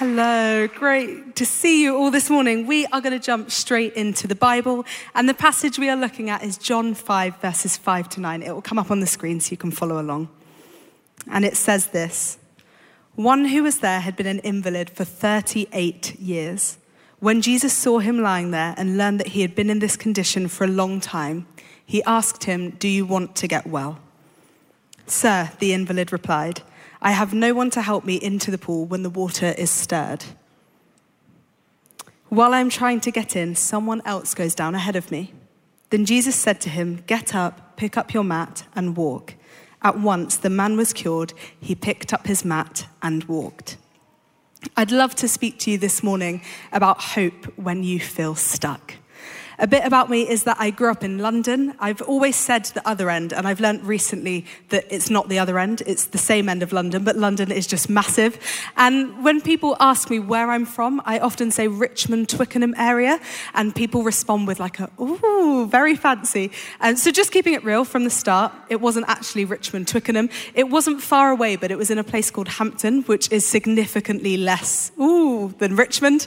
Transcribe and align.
Hello, 0.00 0.66
great 0.66 1.36
to 1.36 1.44
see 1.44 1.82
you 1.82 1.94
all 1.94 2.10
this 2.10 2.30
morning. 2.30 2.66
We 2.66 2.86
are 2.86 3.02
going 3.02 3.12
to 3.12 3.18
jump 3.18 3.50
straight 3.50 3.92
into 3.92 4.26
the 4.26 4.34
Bible, 4.34 4.86
and 5.14 5.28
the 5.28 5.34
passage 5.34 5.78
we 5.78 5.90
are 5.90 5.96
looking 5.96 6.30
at 6.30 6.42
is 6.42 6.56
John 6.56 6.94
5, 6.94 7.36
verses 7.42 7.76
5 7.76 8.08
to 8.08 8.20
9. 8.22 8.42
It 8.42 8.50
will 8.50 8.62
come 8.62 8.78
up 8.78 8.90
on 8.90 9.00
the 9.00 9.06
screen 9.06 9.40
so 9.40 9.50
you 9.50 9.58
can 9.58 9.70
follow 9.70 10.00
along. 10.00 10.30
And 11.30 11.44
it 11.44 11.54
says 11.54 11.88
this 11.88 12.38
One 13.14 13.44
who 13.44 13.62
was 13.62 13.80
there 13.80 14.00
had 14.00 14.16
been 14.16 14.26
an 14.26 14.38
invalid 14.38 14.88
for 14.88 15.04
38 15.04 16.18
years. 16.18 16.78
When 17.18 17.42
Jesus 17.42 17.74
saw 17.74 17.98
him 17.98 18.22
lying 18.22 18.52
there 18.52 18.72
and 18.78 18.96
learned 18.96 19.20
that 19.20 19.28
he 19.28 19.42
had 19.42 19.54
been 19.54 19.68
in 19.68 19.80
this 19.80 19.98
condition 19.98 20.48
for 20.48 20.64
a 20.64 20.66
long 20.66 21.02
time, 21.02 21.46
he 21.84 22.02
asked 22.04 22.44
him, 22.44 22.70
Do 22.70 22.88
you 22.88 23.04
want 23.04 23.36
to 23.36 23.46
get 23.46 23.66
well? 23.66 23.98
Sir, 25.06 25.50
the 25.58 25.74
invalid 25.74 26.10
replied, 26.10 26.62
I 27.02 27.12
have 27.12 27.32
no 27.32 27.54
one 27.54 27.70
to 27.70 27.82
help 27.82 28.04
me 28.04 28.16
into 28.16 28.50
the 28.50 28.58
pool 28.58 28.84
when 28.84 29.02
the 29.02 29.10
water 29.10 29.54
is 29.56 29.70
stirred. 29.70 30.24
While 32.28 32.54
I'm 32.54 32.70
trying 32.70 33.00
to 33.00 33.10
get 33.10 33.34
in, 33.34 33.56
someone 33.56 34.02
else 34.04 34.34
goes 34.34 34.54
down 34.54 34.74
ahead 34.74 34.96
of 34.96 35.10
me. 35.10 35.32
Then 35.90 36.04
Jesus 36.04 36.36
said 36.36 36.60
to 36.60 36.68
him, 36.68 37.02
Get 37.06 37.34
up, 37.34 37.76
pick 37.76 37.96
up 37.96 38.14
your 38.14 38.22
mat, 38.22 38.64
and 38.74 38.96
walk. 38.96 39.34
At 39.82 39.98
once 39.98 40.36
the 40.36 40.50
man 40.50 40.76
was 40.76 40.92
cured. 40.92 41.32
He 41.58 41.74
picked 41.74 42.12
up 42.12 42.26
his 42.26 42.44
mat 42.44 42.86
and 43.02 43.24
walked. 43.24 43.76
I'd 44.76 44.92
love 44.92 45.14
to 45.16 45.28
speak 45.28 45.58
to 45.60 45.70
you 45.70 45.78
this 45.78 46.02
morning 46.02 46.42
about 46.70 47.00
hope 47.00 47.46
when 47.56 47.82
you 47.82 47.98
feel 47.98 48.34
stuck. 48.34 48.94
A 49.62 49.66
bit 49.66 49.84
about 49.84 50.08
me 50.08 50.26
is 50.26 50.44
that 50.44 50.56
I 50.58 50.70
grew 50.70 50.90
up 50.90 51.04
in 51.04 51.18
London. 51.18 51.74
I've 51.78 52.00
always 52.00 52.34
said 52.34 52.64
the 52.64 52.88
other 52.88 53.10
end, 53.10 53.34
and 53.34 53.46
I've 53.46 53.60
learnt 53.60 53.82
recently 53.82 54.46
that 54.70 54.86
it's 54.88 55.10
not 55.10 55.28
the 55.28 55.38
other 55.38 55.58
end, 55.58 55.82
it's 55.86 56.06
the 56.06 56.16
same 56.16 56.48
end 56.48 56.62
of 56.62 56.72
London, 56.72 57.04
but 57.04 57.14
London 57.14 57.52
is 57.52 57.66
just 57.66 57.90
massive. 57.90 58.38
And 58.78 59.22
when 59.22 59.42
people 59.42 59.76
ask 59.78 60.08
me 60.08 60.18
where 60.18 60.50
I'm 60.50 60.64
from, 60.64 61.02
I 61.04 61.18
often 61.18 61.50
say 61.50 61.68
Richmond, 61.68 62.30
Twickenham 62.30 62.74
area, 62.78 63.20
and 63.52 63.74
people 63.74 64.02
respond 64.02 64.46
with 64.46 64.60
like 64.60 64.80
a, 64.80 64.88
ooh, 64.98 65.66
very 65.66 65.94
fancy. 65.94 66.52
And 66.80 66.98
so 66.98 67.10
just 67.10 67.30
keeping 67.30 67.52
it 67.52 67.62
real 67.62 67.84
from 67.84 68.04
the 68.04 68.10
start, 68.10 68.54
it 68.70 68.80
wasn't 68.80 69.10
actually 69.10 69.44
Richmond, 69.44 69.88
Twickenham. 69.88 70.30
It 70.54 70.70
wasn't 70.70 71.02
far 71.02 71.32
away, 71.32 71.56
but 71.56 71.70
it 71.70 71.76
was 71.76 71.90
in 71.90 71.98
a 71.98 72.04
place 72.04 72.30
called 72.30 72.48
Hampton, 72.48 73.02
which 73.02 73.30
is 73.30 73.46
significantly 73.46 74.38
less, 74.38 74.90
ooh, 74.98 75.54
than 75.58 75.76
Richmond. 75.76 76.26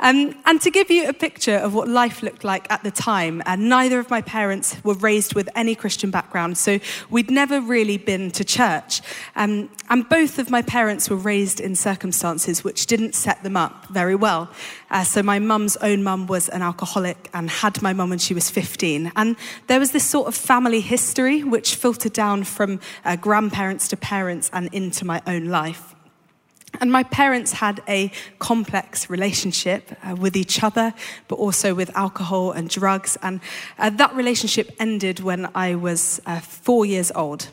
Um, 0.00 0.34
and 0.44 0.60
to 0.60 0.70
give 0.70 0.90
you 0.90 1.08
a 1.08 1.14
picture 1.14 1.56
of 1.56 1.72
what 1.72 1.88
life 1.88 2.22
looked 2.22 2.44
like 2.44 2.66
at 2.74 2.82
the 2.82 2.90
time, 2.90 3.40
and 3.46 3.68
neither 3.68 4.00
of 4.00 4.10
my 4.10 4.20
parents 4.20 4.76
were 4.82 4.94
raised 4.94 5.34
with 5.34 5.48
any 5.54 5.76
Christian 5.76 6.10
background, 6.10 6.58
so 6.58 6.80
we'd 7.08 7.30
never 7.30 7.60
really 7.60 7.96
been 7.96 8.32
to 8.32 8.44
church. 8.44 9.00
Um, 9.36 9.70
and 9.88 10.08
both 10.08 10.40
of 10.40 10.50
my 10.50 10.60
parents 10.60 11.08
were 11.08 11.16
raised 11.16 11.60
in 11.60 11.76
circumstances 11.76 12.64
which 12.64 12.86
didn't 12.86 13.14
set 13.14 13.42
them 13.44 13.56
up 13.56 13.86
very 13.86 14.16
well. 14.16 14.50
Uh, 14.90 15.04
so 15.04 15.22
my 15.22 15.38
mum's 15.38 15.76
own 15.76 16.02
mum 16.02 16.26
was 16.26 16.48
an 16.48 16.62
alcoholic 16.62 17.30
and 17.32 17.48
had 17.48 17.80
my 17.80 17.92
mum 17.92 18.10
when 18.10 18.18
she 18.18 18.34
was 18.34 18.50
15. 18.50 19.12
And 19.14 19.36
there 19.68 19.78
was 19.78 19.92
this 19.92 20.04
sort 20.04 20.26
of 20.26 20.34
family 20.34 20.80
history 20.80 21.44
which 21.44 21.76
filtered 21.76 22.12
down 22.12 22.42
from 22.42 22.80
uh, 23.04 23.14
grandparents 23.14 23.86
to 23.88 23.96
parents 23.96 24.50
and 24.52 24.68
into 24.72 25.04
my 25.04 25.22
own 25.28 25.46
life. 25.46 25.93
And 26.80 26.90
my 26.90 27.02
parents 27.04 27.52
had 27.52 27.82
a 27.88 28.10
complex 28.38 29.08
relationship 29.08 29.92
uh, 30.02 30.16
with 30.16 30.36
each 30.36 30.62
other, 30.62 30.92
but 31.28 31.36
also 31.36 31.74
with 31.74 31.96
alcohol 31.96 32.52
and 32.52 32.68
drugs. 32.68 33.16
And 33.22 33.40
uh, 33.78 33.90
that 33.90 34.14
relationship 34.14 34.74
ended 34.78 35.20
when 35.20 35.48
I 35.54 35.74
was 35.74 36.20
uh, 36.26 36.40
four 36.40 36.84
years 36.86 37.12
old. 37.14 37.48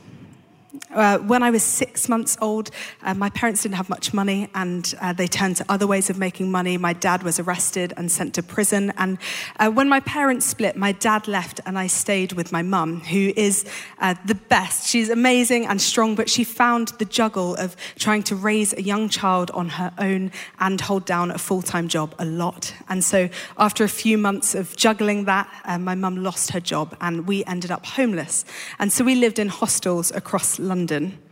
Uh, 0.94 1.18
when 1.20 1.42
I 1.42 1.52
was 1.52 1.64
six 1.64 2.10
months 2.10 2.38
old, 2.42 2.70
uh, 3.02 3.14
my 3.14 3.30
parents 3.30 3.64
didn't 3.64 3.76
have 3.76 3.88
much 3.88 4.14
money 4.14 4.50
and 4.54 4.94
uh, 5.00 5.14
they 5.14 5.28
turned 5.28 5.56
to 5.58 5.66
other 5.70 5.88
ways 5.88 6.10
of 6.10 6.18
making 6.18 6.52
money. 6.52 6.78
My 6.78 6.92
dad 6.92 7.24
was 7.24 7.40
arrested 7.40 7.94
and 7.96 8.12
sent 8.12 8.34
to 8.34 8.44
prison. 8.44 8.92
And 8.98 9.18
uh, 9.58 9.70
when 9.70 9.88
my 9.88 10.02
parents 10.02 10.46
split, 10.46 10.76
my 10.76 10.92
dad 10.92 11.30
left 11.30 11.62
and 11.66 11.80
I 11.80 11.88
stayed 11.88 12.34
with 12.34 12.52
my 12.52 12.62
mum, 12.62 13.02
who 13.02 13.32
is 13.38 13.66
uh, 14.00 14.16
the 14.26 14.36
best. 14.36 14.90
She's 14.90 15.10
amazing 15.10 15.66
and 15.66 15.82
strong, 15.82 16.16
but 16.16 16.30
she 16.30 16.44
found 16.44 16.90
the 17.00 17.06
juggle 17.06 17.56
of 17.56 17.78
trying 17.98 18.24
to 18.24 18.36
raise 18.36 18.74
a 18.74 18.82
young 18.82 19.08
child 19.08 19.50
on 19.52 19.70
her 19.70 19.94
own 19.98 20.32
and 20.60 20.82
hold 20.82 21.06
down 21.06 21.32
a 21.32 21.38
full 21.38 21.62
time 21.62 21.88
job 21.88 22.14
a 22.20 22.26
lot. 22.26 22.74
And 22.90 23.02
so 23.02 23.30
after 23.58 23.86
a 23.86 23.90
few 23.90 24.18
months 24.18 24.56
of 24.56 24.76
juggling 24.76 25.24
that, 25.26 25.50
uh, 25.64 25.78
my 25.78 25.96
mum 25.96 26.18
lost 26.18 26.52
her 26.52 26.60
job 26.60 26.98
and 27.00 27.28
we 27.28 27.46
ended 27.46 27.72
up 27.72 27.86
homeless. 27.86 28.44
And 28.78 28.92
so 28.92 29.06
we 29.06 29.16
lived 29.16 29.40
in 29.40 29.48
hostels 29.48 30.12
across 30.12 30.60
London. 30.60 30.81
London. 30.82 31.31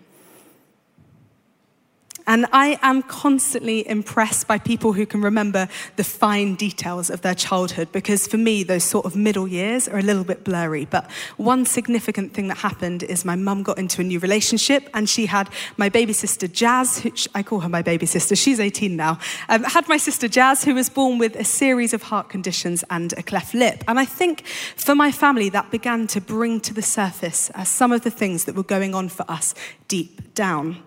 And 2.29 2.45
I 2.53 2.78
am 2.84 3.01
constantly 3.01 3.90
impressed 3.90 4.47
by 4.47 4.59
people 4.59 4.94
who 4.94 5.07
can 5.07 5.23
remember 5.23 5.67
the 5.95 6.03
fine 6.03 6.53
details 6.53 7.09
of 7.09 7.23
their 7.23 7.34
childhood 7.34 7.91
because 7.91 8.28
for 8.28 8.38
me, 8.38 8.62
those 8.62 8.84
sort 8.84 9.07
of 9.07 9.16
middle 9.16 9.47
years 9.47 9.88
are 9.88 9.97
a 9.97 10.03
little 10.03 10.23
bit 10.23 10.44
blurry. 10.44 10.85
But 10.85 11.09
one 11.38 11.66
significant 11.66 12.35
thing 12.35 12.47
that 12.50 12.59
happened 12.59 13.01
is 13.01 13.25
my 13.25 13.35
mum 13.35 13.63
got 13.63 13.79
into 13.79 14.01
a 14.01 14.03
new 14.03 14.19
relationship 14.19 14.88
and 14.94 15.09
she 15.09 15.25
had 15.25 15.50
my 15.78 15.90
baby 15.90 16.13
sister 16.13 16.47
Jazz, 16.47 17.03
which 17.03 17.28
I 17.34 17.41
call 17.41 17.62
her 17.62 17.69
my 17.69 17.81
baby 17.81 18.06
sister, 18.06 18.35
she's 18.35 18.59
18 18.59 18.96
now, 18.96 19.17
um, 19.50 19.63
had 19.63 19.88
my 19.88 19.97
sister 19.97 20.28
Jazz, 20.28 20.63
who 20.63 20.75
was 20.75 20.88
born 20.88 21.17
with 21.17 21.35
a 21.35 21.44
series 21.44 21.96
of 21.96 22.03
heart 22.03 22.29
conditions 22.29 22.84
and 22.91 23.11
a 23.13 23.23
cleft 23.23 23.56
lip. 23.56 23.84
And 23.88 24.00
I 24.00 24.06
think 24.06 24.46
for 24.75 24.94
my 24.94 25.11
family, 25.11 25.50
that 25.50 25.72
began 25.72 26.06
to 26.06 26.22
bring 26.22 26.59
to 26.59 26.75
the 26.75 26.84
surface 26.84 27.50
uh, 27.56 27.63
some 27.63 27.91
of 27.91 28.01
the 28.01 28.11
things 28.11 28.46
that 28.46 28.53
were 28.53 28.61
going 28.61 28.94
on 28.94 29.09
for 29.09 29.25
us 29.28 29.56
deep 29.88 30.35
down. 30.35 30.84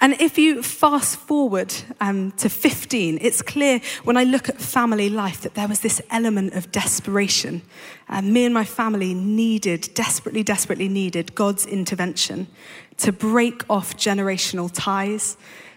And 0.00 0.20
if 0.20 0.38
you 0.38 0.62
fast 0.62 1.16
forward 1.16 1.74
um, 2.00 2.32
to 2.32 2.48
15, 2.48 3.18
it's 3.20 3.42
clear 3.42 3.80
when 4.04 4.16
I 4.16 4.24
look 4.24 4.48
at 4.48 4.60
family 4.60 5.10
life 5.10 5.42
that 5.42 5.54
there 5.54 5.68
was 5.68 5.80
this 5.80 6.00
element 6.10 6.54
of 6.54 6.72
desperation. 6.72 7.62
Uh, 8.08 8.22
me 8.22 8.44
and 8.44 8.54
my 8.54 8.64
family 8.64 9.14
needed, 9.14 9.90
desperately, 9.94 10.42
desperately 10.42 10.88
needed 10.88 11.34
God's 11.34 11.66
intervention 11.66 12.48
to 12.98 13.12
break 13.12 13.68
off 13.70 13.96
generational 13.96 14.70
ties, 14.72 15.36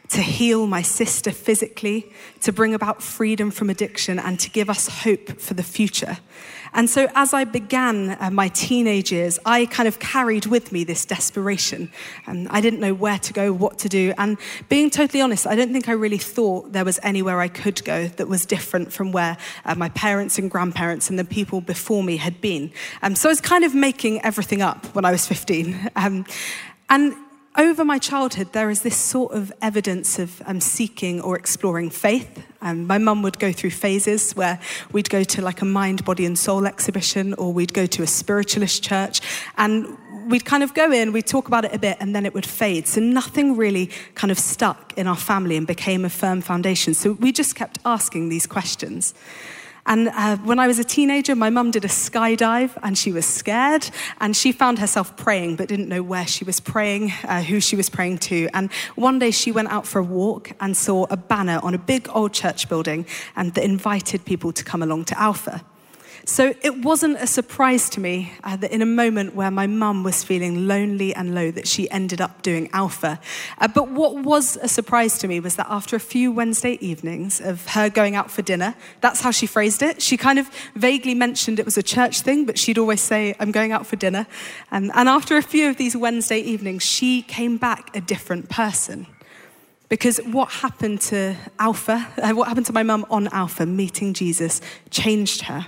to 0.09 0.21
heal 0.21 0.67
my 0.67 0.81
sister 0.81 1.31
physically, 1.31 2.11
to 2.41 2.51
bring 2.51 2.73
about 2.73 3.01
freedom 3.01 3.49
from 3.49 3.69
addiction, 3.69 4.19
and 4.19 4.39
to 4.39 4.49
give 4.49 4.69
us 4.69 5.03
hope 5.03 5.39
for 5.39 5.53
the 5.53 5.63
future. 5.63 6.17
And 6.73 6.89
so, 6.89 7.07
as 7.15 7.33
I 7.33 7.43
began 7.43 8.17
uh, 8.19 8.29
my 8.31 8.47
teenage 8.49 9.11
years, 9.11 9.39
I 9.45 9.65
kind 9.67 9.87
of 9.87 9.99
carried 9.99 10.47
with 10.47 10.71
me 10.71 10.83
this 10.83 11.05
desperation. 11.05 11.91
And 12.25 12.47
I 12.49 12.61
didn't 12.61 12.79
know 12.79 12.93
where 12.93 13.19
to 13.19 13.33
go, 13.33 13.53
what 13.53 13.79
to 13.79 13.89
do. 13.89 14.13
And 14.17 14.37
being 14.69 14.89
totally 14.89 15.21
honest, 15.21 15.45
I 15.45 15.55
don't 15.55 15.71
think 15.71 15.87
I 15.87 15.93
really 15.93 16.17
thought 16.17 16.73
there 16.73 16.85
was 16.85 16.99
anywhere 17.03 17.39
I 17.39 17.47
could 17.47 17.83
go 17.83 18.07
that 18.07 18.27
was 18.27 18.45
different 18.45 18.91
from 18.91 19.11
where 19.11 19.37
uh, 19.65 19.75
my 19.75 19.89
parents 19.89 20.37
and 20.37 20.49
grandparents 20.49 21.09
and 21.09 21.19
the 21.19 21.25
people 21.25 21.61
before 21.61 22.03
me 22.03 22.17
had 22.17 22.41
been. 22.41 22.71
Um, 23.01 23.15
so 23.15 23.29
I 23.29 23.31
was 23.31 23.41
kind 23.41 23.63
of 23.63 23.75
making 23.75 24.23
everything 24.23 24.61
up 24.61 24.85
when 24.95 25.05
I 25.05 25.11
was 25.11 25.27
15. 25.27 25.91
Um, 26.03 26.25
and 26.89 27.15
over 27.55 27.85
my 27.85 27.99
childhood, 27.99 28.51
there 28.53 28.69
is 28.69 28.81
this 28.81 28.97
sort 28.97 29.33
of 29.33 29.51
evidence 29.61 30.17
of 30.17 30.41
um, 30.45 30.59
seeking 30.59 31.21
or 31.21 31.37
exploring 31.37 31.89
faith. 31.89 32.43
Um, 32.61 32.87
my 32.87 32.97
mum 32.97 33.21
would 33.21 33.37
go 33.37 33.51
through 33.51 33.71
phases 33.71 34.33
where 34.33 34.59
we'd 34.91 35.09
go 35.09 35.23
to 35.23 35.41
like 35.41 35.61
a 35.61 35.65
mind, 35.65 36.03
body, 36.03 36.25
and 36.25 36.37
soul 36.37 36.65
exhibition, 36.65 37.33
or 37.35 37.53
we'd 37.53 37.73
go 37.73 37.85
to 37.85 38.01
a 38.01 38.07
spiritualist 38.07 38.83
church, 38.83 39.21
and 39.57 39.97
we'd 40.27 40.45
kind 40.45 40.63
of 40.63 40.73
go 40.73 40.91
in, 40.91 41.11
we'd 41.11 41.27
talk 41.27 41.47
about 41.47 41.65
it 41.65 41.73
a 41.73 41.79
bit, 41.79 41.97
and 41.99 42.15
then 42.15 42.25
it 42.25 42.33
would 42.33 42.45
fade. 42.45 42.87
So 42.87 43.01
nothing 43.01 43.55
really 43.55 43.91
kind 44.15 44.31
of 44.31 44.39
stuck 44.39 44.93
in 44.97 45.05
our 45.05 45.17
family 45.17 45.55
and 45.55 45.67
became 45.67 46.05
a 46.05 46.09
firm 46.09 46.41
foundation. 46.41 46.93
So 46.93 47.13
we 47.13 47.31
just 47.31 47.55
kept 47.55 47.77
asking 47.85 48.29
these 48.29 48.47
questions. 48.47 49.13
And 49.85 50.09
uh, 50.09 50.37
when 50.37 50.59
I 50.59 50.67
was 50.67 50.79
a 50.79 50.83
teenager, 50.83 51.35
my 51.35 51.49
mum 51.49 51.71
did 51.71 51.83
a 51.83 51.89
skydive 51.89 52.71
and 52.83 52.97
she 52.97 53.11
was 53.11 53.25
scared. 53.25 53.89
And 54.19 54.35
she 54.35 54.51
found 54.51 54.79
herself 54.79 55.15
praying, 55.17 55.57
but 55.57 55.67
didn't 55.67 55.89
know 55.89 56.03
where 56.03 56.25
she 56.25 56.43
was 56.43 56.59
praying, 56.59 57.11
uh, 57.25 57.41
who 57.41 57.59
she 57.59 57.75
was 57.75 57.89
praying 57.89 58.19
to. 58.19 58.47
And 58.53 58.71
one 58.95 59.19
day 59.19 59.31
she 59.31 59.51
went 59.51 59.69
out 59.69 59.85
for 59.85 59.99
a 59.99 60.03
walk 60.03 60.51
and 60.59 60.75
saw 60.77 61.05
a 61.09 61.17
banner 61.17 61.59
on 61.63 61.73
a 61.73 61.77
big 61.77 62.07
old 62.13 62.33
church 62.33 62.69
building 62.69 63.05
and 63.35 63.53
that 63.53 63.63
invited 63.63 64.25
people 64.25 64.53
to 64.53 64.63
come 64.63 64.81
along 64.81 65.05
to 65.05 65.19
Alpha. 65.19 65.63
So 66.25 66.53
it 66.61 66.83
wasn't 66.83 67.17
a 67.17 67.27
surprise 67.27 67.89
to 67.91 67.99
me 67.99 68.31
uh, 68.45 68.55
that 68.55 68.71
in 68.71 68.81
a 68.81 68.85
moment 68.85 69.35
where 69.35 69.51
my 69.51 69.67
mum 69.67 70.03
was 70.03 70.23
feeling 70.23 70.69
lonely 70.69 71.13
and 71.13 71.35
low, 71.35 71.51
that 71.51 71.67
she 71.67 71.91
ended 71.91 72.21
up 72.21 72.41
doing 72.41 72.69
Alpha. 72.71 73.19
Uh, 73.57 73.67
but 73.67 73.89
what 73.89 74.15
was 74.15 74.55
a 74.61 74.69
surprise 74.69 75.17
to 75.19 75.27
me 75.27 75.41
was 75.41 75.57
that 75.57 75.67
after 75.69 75.97
a 75.97 75.99
few 75.99 76.31
Wednesday 76.31 76.77
evenings 76.79 77.41
of 77.41 77.67
her 77.67 77.89
going 77.89 78.15
out 78.15 78.31
for 78.31 78.41
dinner, 78.41 78.73
that's 79.01 79.19
how 79.19 79.31
she 79.31 79.45
phrased 79.45 79.81
it. 79.81 80.01
She 80.01 80.15
kind 80.15 80.39
of 80.39 80.49
vaguely 80.75 81.13
mentioned 81.13 81.59
it 81.59 81.65
was 81.65 81.77
a 81.77 81.83
church 81.83 82.21
thing, 82.21 82.45
but 82.45 82.57
she'd 82.57 82.77
always 82.77 83.01
say, 83.01 83.35
I'm 83.37 83.51
going 83.51 83.73
out 83.73 83.85
for 83.85 83.97
dinner. 83.97 84.25
Um, 84.71 84.91
and 84.95 85.09
after 85.09 85.35
a 85.35 85.43
few 85.43 85.69
of 85.69 85.75
these 85.75 85.95
Wednesday 85.97 86.39
evenings, 86.39 86.83
she 86.83 87.21
came 87.21 87.57
back 87.57 87.93
a 87.93 87.99
different 87.99 88.49
person. 88.49 89.07
Because 89.89 90.19
what 90.19 90.49
happened 90.49 91.01
to 91.01 91.35
Alpha, 91.59 92.07
uh, 92.17 92.31
what 92.31 92.47
happened 92.47 92.65
to 92.67 92.73
my 92.73 92.83
mum 92.83 93.05
on 93.09 93.27
Alpha, 93.27 93.65
meeting 93.65 94.13
Jesus, 94.13 94.61
changed 94.89 95.41
her. 95.43 95.67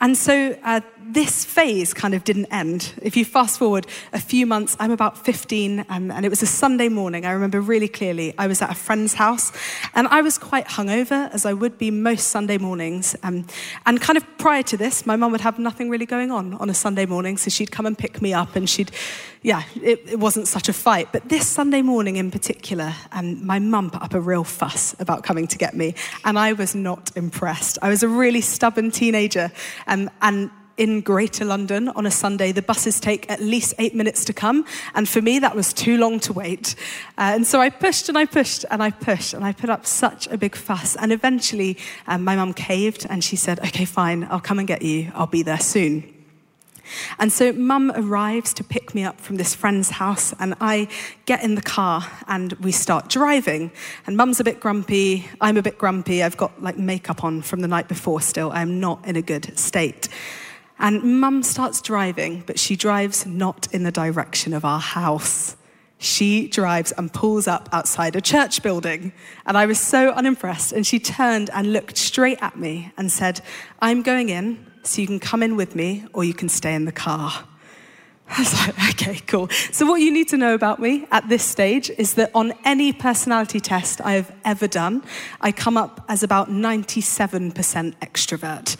And 0.00 0.16
so 0.16 0.56
uh, 0.64 0.80
this 1.04 1.44
phase 1.44 1.92
kind 1.92 2.14
of 2.14 2.24
didn't 2.24 2.46
end. 2.46 2.92
If 3.02 3.16
you 3.16 3.24
fast 3.24 3.58
forward 3.58 3.86
a 4.12 4.20
few 4.20 4.46
months, 4.46 4.76
I'm 4.78 4.90
about 4.90 5.18
15, 5.18 5.84
um, 5.88 6.10
and 6.10 6.24
it 6.24 6.28
was 6.28 6.42
a 6.42 6.46
Sunday 6.46 6.88
morning. 6.88 7.26
I 7.26 7.32
remember 7.32 7.60
really 7.60 7.88
clearly. 7.88 8.34
I 8.38 8.46
was 8.46 8.62
at 8.62 8.70
a 8.70 8.74
friend's 8.74 9.14
house, 9.14 9.52
and 9.94 10.06
I 10.08 10.22
was 10.22 10.38
quite 10.38 10.66
hungover, 10.66 11.32
as 11.32 11.44
I 11.46 11.52
would 11.52 11.78
be 11.78 11.90
most 11.90 12.28
Sunday 12.28 12.58
mornings. 12.58 13.16
Um, 13.22 13.46
and 13.86 14.00
kind 14.00 14.16
of 14.16 14.24
prior 14.38 14.62
to 14.64 14.76
this, 14.76 15.06
my 15.06 15.16
mum 15.16 15.32
would 15.32 15.40
have 15.40 15.58
nothing 15.58 15.90
really 15.90 16.06
going 16.06 16.30
on 16.30 16.54
on 16.54 16.70
a 16.70 16.74
Sunday 16.74 17.06
morning, 17.06 17.36
so 17.36 17.50
she'd 17.50 17.70
come 17.70 17.86
and 17.86 17.98
pick 17.98 18.22
me 18.22 18.32
up, 18.32 18.54
and 18.56 18.68
she'd, 18.68 18.90
yeah, 19.42 19.62
it, 19.82 20.00
it 20.06 20.18
wasn't 20.18 20.48
such 20.48 20.68
a 20.68 20.72
fight. 20.72 21.08
But 21.12 21.28
this 21.28 21.46
Sunday 21.46 21.82
morning 21.82 22.16
in 22.16 22.30
particular, 22.30 22.94
um, 23.12 23.44
my 23.44 23.58
mum 23.58 23.90
put 23.90 24.02
up 24.02 24.14
a 24.14 24.20
real 24.20 24.44
fuss 24.44 24.94
about 25.00 25.24
coming 25.24 25.46
to 25.48 25.58
get 25.58 25.74
me, 25.74 25.94
and 26.24 26.38
I 26.38 26.52
was 26.52 26.74
not 26.74 27.10
impressed. 27.16 27.78
I 27.82 27.88
was 27.88 28.02
a 28.02 28.08
really 28.08 28.40
stubborn 28.40 28.90
teenager. 28.90 29.50
Um, 29.86 30.08
and 30.22 30.50
in 30.80 31.02
Greater 31.02 31.44
London 31.44 31.90
on 31.90 32.06
a 32.06 32.10
Sunday, 32.10 32.52
the 32.52 32.62
buses 32.62 32.98
take 32.98 33.30
at 33.30 33.40
least 33.40 33.74
eight 33.78 33.94
minutes 33.94 34.24
to 34.24 34.32
come. 34.32 34.64
And 34.94 35.06
for 35.06 35.20
me, 35.20 35.38
that 35.38 35.54
was 35.54 35.74
too 35.74 35.98
long 35.98 36.18
to 36.20 36.32
wait. 36.32 36.74
Uh, 37.18 37.32
and 37.34 37.46
so 37.46 37.60
I 37.60 37.68
pushed 37.68 38.08
and 38.08 38.16
I 38.16 38.24
pushed 38.24 38.64
and 38.70 38.82
I 38.82 38.90
pushed 38.90 39.34
and 39.34 39.44
I 39.44 39.52
put 39.52 39.68
up 39.68 39.84
such 39.84 40.26
a 40.28 40.38
big 40.38 40.56
fuss. 40.56 40.96
And 40.96 41.12
eventually, 41.12 41.76
um, 42.06 42.24
my 42.24 42.34
mum 42.34 42.54
caved 42.54 43.06
and 43.10 43.22
she 43.22 43.36
said, 43.36 43.60
Okay, 43.60 43.84
fine, 43.84 44.26
I'll 44.30 44.40
come 44.40 44.58
and 44.58 44.66
get 44.66 44.80
you. 44.80 45.12
I'll 45.14 45.26
be 45.26 45.42
there 45.42 45.60
soon. 45.60 46.14
And 47.18 47.30
so 47.30 47.52
mum 47.52 47.92
arrives 47.94 48.54
to 48.54 48.64
pick 48.64 48.94
me 48.94 49.04
up 49.04 49.20
from 49.20 49.36
this 49.36 49.54
friend's 49.54 49.90
house, 49.90 50.34
and 50.40 50.54
I 50.60 50.88
get 51.26 51.44
in 51.44 51.54
the 51.54 51.62
car 51.62 52.04
and 52.26 52.52
we 52.54 52.72
start 52.72 53.08
driving. 53.08 53.70
And 54.06 54.16
mum's 54.16 54.40
a 54.40 54.44
bit 54.44 54.60
grumpy, 54.60 55.28
I'm 55.40 55.56
a 55.56 55.62
bit 55.62 55.78
grumpy. 55.78 56.22
I've 56.22 56.36
got 56.36 56.62
like 56.62 56.78
makeup 56.78 57.22
on 57.22 57.42
from 57.42 57.60
the 57.60 57.68
night 57.68 57.86
before 57.86 58.20
still. 58.20 58.50
I'm 58.52 58.80
not 58.80 59.06
in 59.06 59.16
a 59.16 59.22
good 59.22 59.56
state. 59.58 60.08
And 60.80 61.20
mum 61.20 61.42
starts 61.42 61.82
driving, 61.82 62.42
but 62.46 62.58
she 62.58 62.74
drives 62.74 63.26
not 63.26 63.68
in 63.72 63.82
the 63.82 63.92
direction 63.92 64.54
of 64.54 64.64
our 64.64 64.80
house. 64.80 65.56
She 65.98 66.48
drives 66.48 66.92
and 66.92 67.12
pulls 67.12 67.46
up 67.46 67.68
outside 67.70 68.16
a 68.16 68.22
church 68.22 68.62
building. 68.62 69.12
And 69.44 69.58
I 69.58 69.66
was 69.66 69.78
so 69.78 70.10
unimpressed. 70.12 70.72
And 70.72 70.86
she 70.86 70.98
turned 70.98 71.50
and 71.50 71.74
looked 71.74 71.98
straight 71.98 72.38
at 72.40 72.58
me 72.58 72.92
and 72.96 73.12
said, 73.12 73.42
I'm 73.80 74.00
going 74.02 74.30
in 74.30 74.66
so 74.82 75.02
you 75.02 75.06
can 75.06 75.20
come 75.20 75.42
in 75.42 75.56
with 75.56 75.74
me 75.74 76.06
or 76.14 76.24
you 76.24 76.32
can 76.32 76.48
stay 76.48 76.74
in 76.74 76.86
the 76.86 76.92
car. 76.92 77.44
I 78.32 78.38
was 78.38 78.54
like, 78.54 78.90
okay, 78.90 79.20
cool. 79.26 79.48
So, 79.72 79.84
what 79.86 80.00
you 80.00 80.12
need 80.12 80.28
to 80.28 80.36
know 80.36 80.54
about 80.54 80.78
me 80.78 81.06
at 81.10 81.28
this 81.28 81.42
stage 81.42 81.90
is 81.90 82.14
that 82.14 82.30
on 82.32 82.52
any 82.64 82.92
personality 82.92 83.58
test 83.58 84.00
I 84.00 84.12
have 84.12 84.32
ever 84.44 84.68
done, 84.68 85.02
I 85.40 85.50
come 85.50 85.76
up 85.76 86.04
as 86.08 86.22
about 86.22 86.48
97% 86.48 87.52
extrovert. 87.96 88.76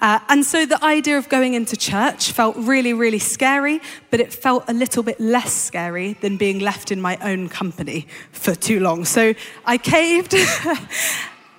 Uh, 0.00 0.20
and 0.30 0.42
so, 0.42 0.64
the 0.64 0.82
idea 0.82 1.18
of 1.18 1.28
going 1.28 1.52
into 1.52 1.76
church 1.76 2.32
felt 2.32 2.56
really, 2.56 2.94
really 2.94 3.18
scary, 3.18 3.82
but 4.10 4.20
it 4.20 4.32
felt 4.32 4.64
a 4.68 4.72
little 4.72 5.02
bit 5.02 5.20
less 5.20 5.52
scary 5.52 6.14
than 6.14 6.38
being 6.38 6.60
left 6.60 6.90
in 6.90 6.98
my 6.98 7.18
own 7.18 7.50
company 7.50 8.08
for 8.32 8.54
too 8.54 8.80
long. 8.80 9.04
So, 9.04 9.34
I 9.66 9.76
caved. 9.76 10.34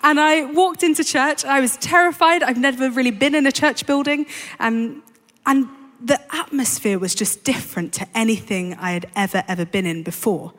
And 0.08 0.20
I 0.20 0.46
walked 0.46 0.84
into 0.84 1.04
church. 1.04 1.46
I 1.46 1.60
was 1.60 1.78
terrified. 1.78 2.44
I've 2.44 2.60
never 2.60 2.92
really 2.92 3.10
been 3.10 3.34
in 3.34 3.48
a 3.48 3.52
church 3.52 3.88
building. 3.88 4.28
Um, 4.60 5.02
and 5.48 5.68
the 6.06 6.22
atmosphere 6.36 7.00
was 7.00 7.16
just 7.16 7.44
different 7.44 7.92
to 7.94 8.08
anything 8.14 8.76
I 8.76 8.92
had 8.92 9.10
ever, 9.16 9.44
ever 9.48 9.66
been 9.66 9.88
in 9.88 10.04
before. 10.04 10.54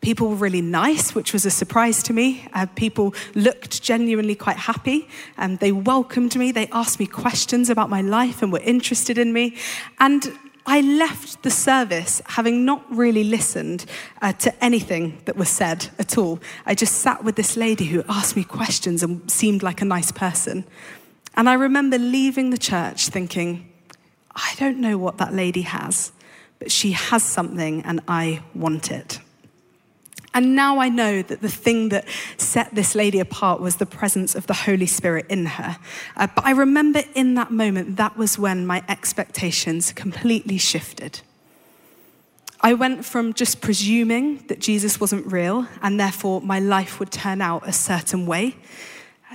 People 0.00 0.28
were 0.28 0.36
really 0.36 0.60
nice, 0.60 1.14
which 1.14 1.32
was 1.32 1.46
a 1.46 1.50
surprise 1.50 2.02
to 2.04 2.12
me. 2.12 2.48
Uh, 2.52 2.66
people 2.74 3.14
looked 3.34 3.80
genuinely 3.80 4.34
quite 4.34 4.56
happy. 4.56 5.08
Um, 5.36 5.56
they 5.56 5.70
welcomed 5.70 6.34
me. 6.36 6.50
They 6.50 6.66
asked 6.72 6.98
me 6.98 7.06
questions 7.06 7.70
about 7.70 7.90
my 7.90 8.00
life 8.00 8.42
and 8.42 8.52
were 8.52 8.60
interested 8.60 9.18
in 9.18 9.32
me. 9.32 9.56
And 10.00 10.36
I 10.66 10.80
left 10.80 11.44
the 11.44 11.50
service 11.50 12.20
having 12.26 12.64
not 12.64 12.84
really 12.90 13.24
listened 13.24 13.86
uh, 14.20 14.32
to 14.34 14.64
anything 14.64 15.20
that 15.26 15.36
was 15.36 15.48
said 15.48 15.88
at 15.98 16.18
all. 16.18 16.40
I 16.66 16.74
just 16.74 16.96
sat 16.96 17.22
with 17.22 17.36
this 17.36 17.56
lady 17.56 17.86
who 17.86 18.02
asked 18.08 18.36
me 18.36 18.44
questions 18.44 19.04
and 19.04 19.30
seemed 19.30 19.62
like 19.62 19.80
a 19.80 19.84
nice 19.84 20.10
person. 20.10 20.64
And 21.34 21.48
I 21.48 21.54
remember 21.54 21.98
leaving 21.98 22.50
the 22.50 22.58
church 22.58 23.08
thinking, 23.08 23.67
I 24.38 24.54
don't 24.56 24.78
know 24.78 24.96
what 24.96 25.18
that 25.18 25.34
lady 25.34 25.62
has, 25.62 26.12
but 26.58 26.70
she 26.70 26.92
has 26.92 27.22
something 27.22 27.82
and 27.82 28.00
I 28.06 28.42
want 28.54 28.90
it. 28.90 29.18
And 30.34 30.54
now 30.54 30.78
I 30.78 30.88
know 30.88 31.22
that 31.22 31.40
the 31.40 31.48
thing 31.48 31.88
that 31.88 32.06
set 32.36 32.72
this 32.72 32.94
lady 32.94 33.18
apart 33.18 33.60
was 33.60 33.76
the 33.76 33.86
presence 33.86 34.36
of 34.36 34.46
the 34.46 34.54
Holy 34.54 34.86
Spirit 34.86 35.26
in 35.28 35.46
her. 35.46 35.78
Uh, 36.16 36.28
but 36.32 36.44
I 36.44 36.52
remember 36.52 37.02
in 37.14 37.34
that 37.34 37.50
moment, 37.50 37.96
that 37.96 38.16
was 38.16 38.38
when 38.38 38.64
my 38.64 38.84
expectations 38.88 39.92
completely 39.92 40.58
shifted. 40.58 41.22
I 42.60 42.74
went 42.74 43.04
from 43.04 43.34
just 43.34 43.60
presuming 43.60 44.38
that 44.46 44.60
Jesus 44.60 45.00
wasn't 45.00 45.30
real 45.32 45.66
and 45.82 45.98
therefore 45.98 46.40
my 46.40 46.60
life 46.60 47.00
would 47.00 47.10
turn 47.10 47.40
out 47.40 47.66
a 47.66 47.72
certain 47.72 48.26
way 48.26 48.56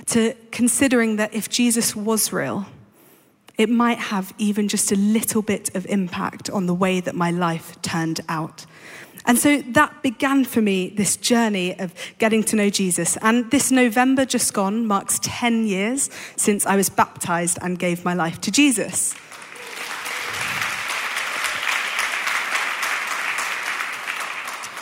to 0.06 0.34
considering 0.50 1.16
that 1.16 1.34
if 1.34 1.48
Jesus 1.48 1.94
was 1.94 2.32
real, 2.32 2.66
it 3.56 3.70
might 3.70 3.98
have 3.98 4.34
even 4.38 4.68
just 4.68 4.90
a 4.90 4.96
little 4.96 5.42
bit 5.42 5.74
of 5.74 5.86
impact 5.86 6.50
on 6.50 6.66
the 6.66 6.74
way 6.74 7.00
that 7.00 7.14
my 7.14 7.30
life 7.30 7.80
turned 7.82 8.20
out. 8.28 8.66
And 9.26 9.38
so 9.38 9.62
that 9.62 10.02
began 10.02 10.44
for 10.44 10.60
me 10.60 10.90
this 10.90 11.16
journey 11.16 11.78
of 11.78 11.94
getting 12.18 12.42
to 12.44 12.56
know 12.56 12.68
Jesus. 12.68 13.16
And 13.22 13.50
this 13.50 13.70
November 13.70 14.26
just 14.26 14.52
gone 14.52 14.86
marks 14.86 15.18
10 15.22 15.66
years 15.66 16.10
since 16.36 16.66
I 16.66 16.76
was 16.76 16.90
baptized 16.90 17.58
and 17.62 17.78
gave 17.78 18.04
my 18.04 18.12
life 18.12 18.40
to 18.42 18.50
Jesus. 18.50 19.14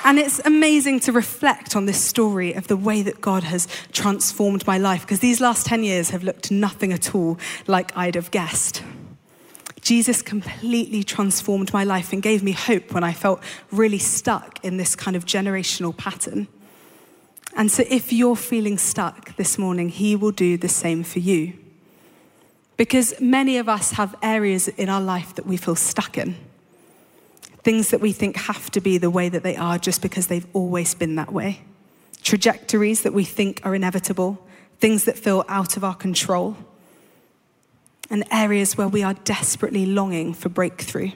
And 0.04 0.18
it's 0.18 0.40
amazing 0.40 1.00
to 1.00 1.12
reflect 1.12 1.76
on 1.76 1.86
this 1.86 2.02
story 2.02 2.54
of 2.54 2.66
the 2.66 2.76
way 2.76 3.02
that 3.02 3.20
God 3.20 3.44
has 3.44 3.68
transformed 3.92 4.66
my 4.66 4.76
life, 4.76 5.02
because 5.02 5.20
these 5.20 5.40
last 5.40 5.64
10 5.66 5.84
years 5.84 6.10
have 6.10 6.24
looked 6.24 6.50
nothing 6.50 6.92
at 6.92 7.14
all 7.14 7.38
like 7.68 7.96
I'd 7.96 8.16
have 8.16 8.30
guessed. 8.30 8.82
Jesus 9.80 10.22
completely 10.22 11.02
transformed 11.02 11.72
my 11.72 11.84
life 11.84 12.12
and 12.12 12.22
gave 12.22 12.42
me 12.42 12.52
hope 12.52 12.92
when 12.92 13.04
I 13.04 13.12
felt 13.12 13.42
really 13.70 13.98
stuck 13.98 14.64
in 14.64 14.76
this 14.76 14.96
kind 14.96 15.16
of 15.16 15.24
generational 15.24 15.96
pattern. 15.96 16.48
And 17.56 17.70
so, 17.70 17.84
if 17.88 18.12
you're 18.12 18.36
feeling 18.36 18.78
stuck 18.78 19.36
this 19.36 19.58
morning, 19.58 19.88
He 19.88 20.16
will 20.16 20.30
do 20.30 20.56
the 20.56 20.68
same 20.68 21.02
for 21.02 21.18
you. 21.18 21.52
Because 22.76 23.20
many 23.20 23.58
of 23.58 23.68
us 23.68 23.92
have 23.92 24.14
areas 24.22 24.68
in 24.68 24.88
our 24.88 25.00
life 25.00 25.34
that 25.34 25.46
we 25.46 25.56
feel 25.56 25.76
stuck 25.76 26.16
in. 26.16 26.36
Things 27.62 27.90
that 27.90 28.00
we 28.00 28.12
think 28.12 28.36
have 28.36 28.70
to 28.72 28.80
be 28.80 28.98
the 28.98 29.10
way 29.10 29.28
that 29.28 29.42
they 29.42 29.56
are 29.56 29.78
just 29.78 30.02
because 30.02 30.26
they've 30.26 30.46
always 30.52 30.94
been 30.94 31.14
that 31.16 31.32
way. 31.32 31.62
Trajectories 32.22 33.02
that 33.02 33.12
we 33.12 33.24
think 33.24 33.60
are 33.64 33.74
inevitable. 33.74 34.44
Things 34.78 35.04
that 35.04 35.16
feel 35.16 35.44
out 35.48 35.76
of 35.76 35.84
our 35.84 35.94
control 35.94 36.56
and 38.10 38.24
areas 38.30 38.76
where 38.76 38.88
we 38.88 39.02
are 39.02 39.14
desperately 39.14 39.86
longing 39.86 40.34
for 40.34 40.50
breakthrough. 40.50 41.12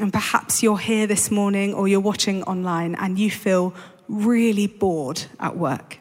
And 0.00 0.12
perhaps 0.12 0.62
you're 0.62 0.78
here 0.78 1.06
this 1.06 1.30
morning 1.30 1.74
or 1.74 1.88
you're 1.88 2.00
watching 2.00 2.42
online 2.44 2.94
and 2.94 3.18
you 3.18 3.30
feel 3.30 3.74
really 4.08 4.66
bored 4.66 5.22
at 5.38 5.56
work. 5.56 5.98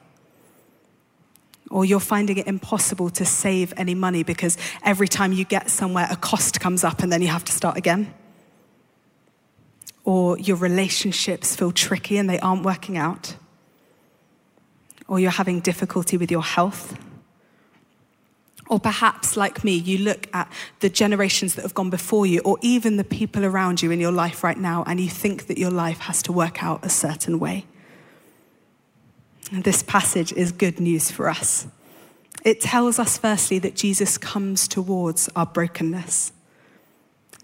Or 1.69 1.83
you're 1.83 1.99
finding 1.99 2.37
it 2.37 2.47
impossible 2.47 3.09
to 3.09 3.25
save 3.25 3.73
any 3.75 3.93
money 3.93 4.23
because 4.23 4.57
every 4.83 5.09
time 5.09 5.33
you 5.33 5.43
get 5.43 5.69
somewhere, 5.69 6.07
a 6.09 6.15
cost 6.15 6.61
comes 6.61 6.85
up 6.85 7.01
and 7.03 7.11
then 7.11 7.21
you 7.21 7.27
have 7.27 7.43
to 7.45 7.51
start 7.51 7.77
again. 7.77 8.13
Or 10.07 10.39
your 10.39 10.55
relationships 10.55 11.53
feel 11.53 11.73
tricky 11.73 12.17
and 12.17 12.29
they 12.29 12.39
aren't 12.39 12.63
working 12.63 12.97
out. 12.97 13.35
Or 15.07 15.19
you're 15.19 15.31
having 15.31 15.59
difficulty 15.59 16.15
with 16.15 16.31
your 16.31 16.43
health 16.43 16.97
or 18.69 18.79
perhaps, 18.79 19.37
like 19.37 19.63
me, 19.63 19.75
you 19.75 19.97
look 19.99 20.27
at 20.33 20.51
the 20.81 20.89
generations 20.89 21.55
that 21.55 21.61
have 21.61 21.73
gone 21.73 21.89
before 21.89 22.25
you, 22.25 22.41
or 22.41 22.57
even 22.61 22.97
the 22.97 23.03
people 23.03 23.45
around 23.45 23.81
you 23.81 23.91
in 23.91 23.99
your 23.99 24.11
life 24.11 24.43
right 24.43 24.57
now, 24.57 24.83
and 24.85 24.99
you 24.99 25.09
think 25.09 25.47
that 25.47 25.57
your 25.57 25.71
life 25.71 25.99
has 25.99 26.21
to 26.23 26.31
work 26.31 26.63
out 26.63 26.85
a 26.85 26.89
certain 26.89 27.39
way. 27.39 27.65
this 29.51 29.81
passage 29.81 30.33
is 30.33 30.51
good 30.51 30.79
news 30.79 31.09
for 31.09 31.29
us. 31.29 31.67
It 32.43 32.59
tells 32.59 32.99
us, 32.99 33.17
firstly, 33.17 33.59
that 33.59 33.75
Jesus 33.75 34.17
comes 34.17 34.67
towards 34.67 35.29
our 35.35 35.45
brokenness. 35.45 36.33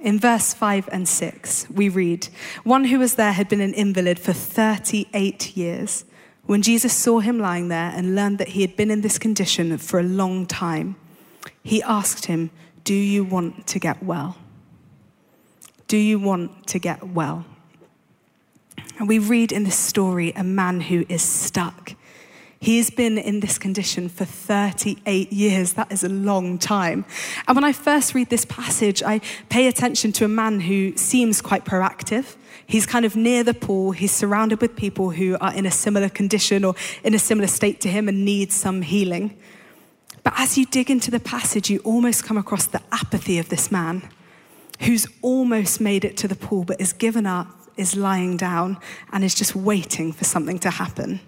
In 0.04 0.20
verse 0.20 0.54
5 0.54 0.90
and 0.92 1.08
6, 1.08 1.70
we 1.70 1.88
read 1.88 2.28
One 2.66 2.84
who 2.86 3.00
was 3.00 3.16
there 3.16 3.32
had 3.32 3.48
been 3.48 3.62
an 3.62 3.74
invalid 3.74 4.20
for 4.20 4.34
38 4.34 5.56
years. 5.56 6.04
When 6.46 6.62
Jesus 6.62 6.94
saw 6.94 7.22
him 7.22 7.40
lying 7.40 7.70
there 7.70 7.94
and 7.96 8.14
learned 8.14 8.38
that 8.40 8.50
he 8.50 8.62
had 8.64 8.76
been 8.76 8.92
in 8.92 9.00
this 9.00 9.18
condition 9.18 9.78
for 9.78 10.02
a 10.02 10.04
long 10.04 10.46
time, 10.46 10.98
he 11.64 11.82
asked 11.82 12.26
him, 12.26 12.52
Do 12.84 12.94
you 12.94 13.24
want 13.24 13.66
to 13.68 13.80
get 13.80 14.04
well? 14.04 14.36
Do 15.88 15.96
you 15.96 16.20
want 16.20 16.68
to 16.68 16.80
get 16.80 17.08
well? 17.08 17.46
And 19.00 19.08
we 19.08 19.20
read 19.20 19.54
in 19.54 19.64
this 19.64 19.80
story 19.80 20.34
a 20.36 20.44
man 20.44 20.82
who 20.82 21.06
is 21.08 21.22
stuck. 21.22 21.94
He 22.64 22.78
has 22.78 22.90
been 22.90 23.18
in 23.18 23.42
this 23.42 23.58
condition 23.58 24.08
for 24.08 24.24
38 24.24 25.34
years. 25.34 25.74
That 25.74 25.92
is 25.92 26.02
a 26.02 26.08
long 26.08 26.58
time. 26.58 27.04
And 27.46 27.58
when 27.58 27.66
I 27.66 27.74
first 27.74 28.14
read 28.16 28.30
this 28.30 28.46
passage, 28.46 29.04
I 29.04 29.20
pay 29.50 29.68
attention 29.68 30.14
to 30.14 30.24
a 30.24 30.30
man 30.30 30.62
who 30.62 30.96
seems 30.96 31.42
quite 31.42 31.66
proactive. 31.66 32.38
He's 32.66 32.86
kind 32.86 33.04
of 33.04 33.18
near 33.18 33.44
the 33.44 33.54
pool. 33.54 33.92
He's 33.92 34.14
surrounded 34.14 34.62
with 34.62 34.78
people 34.78 35.10
who 35.10 35.38
are 35.42 35.54
in 35.54 35.66
a 35.66 35.72
similar 35.72 36.08
condition 36.08 36.64
or 36.64 36.74
in 37.04 37.14
a 37.14 37.20
similar 37.20 37.48
state 37.48 37.82
to 37.82 37.90
him 37.90 38.08
and 38.08 38.24
need 38.24 38.54
some 38.54 38.82
healing. 38.82 39.38
But 40.24 40.32
as 40.38 40.58
you 40.58 40.66
dig 40.66 40.90
into 40.90 41.12
the 41.12 41.20
passage, 41.20 41.70
you 41.70 41.80
almost 41.80 42.24
come 42.24 42.38
across 42.38 42.66
the 42.66 42.82
apathy 42.94 43.40
of 43.40 43.50
this 43.50 43.74
man 43.74 44.10
who's 44.80 45.06
almost 45.22 45.82
made 45.82 46.06
it 46.06 46.16
to 46.16 46.30
the 46.30 46.36
pool 46.36 46.64
but 46.64 46.80
is 46.80 46.94
given 46.94 47.26
up, 47.26 47.50
is 47.76 47.98
lying 47.98 48.38
down, 48.38 48.78
and 49.12 49.26
is 49.26 49.36
just 49.36 49.54
waiting 49.54 50.14
for 50.14 50.24
something 50.24 50.60
to 50.60 50.70
happen. 50.70 51.20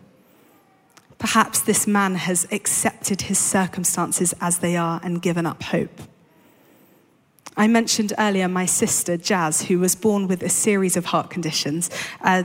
Perhaps 1.25 1.61
this 1.61 1.87
man 1.87 2.13
has 2.13 2.45
accepted 2.51 3.23
his 3.23 3.39
circumstances 3.39 4.35
as 4.41 4.59
they 4.59 4.77
are 4.77 5.01
and 5.03 5.23
given 5.23 5.47
up 5.47 5.63
hope. 5.63 6.01
I 7.57 7.65
mentioned 7.65 8.13
earlier 8.19 8.47
my 8.47 8.67
sister, 8.67 9.17
Jazz, 9.17 9.63
who 9.63 9.79
was 9.79 9.95
born 9.95 10.27
with 10.27 10.43
a 10.43 10.49
series 10.49 10.95
of 10.95 11.05
heart 11.05 11.31
conditions. 11.31 11.89
Uh, 12.21 12.43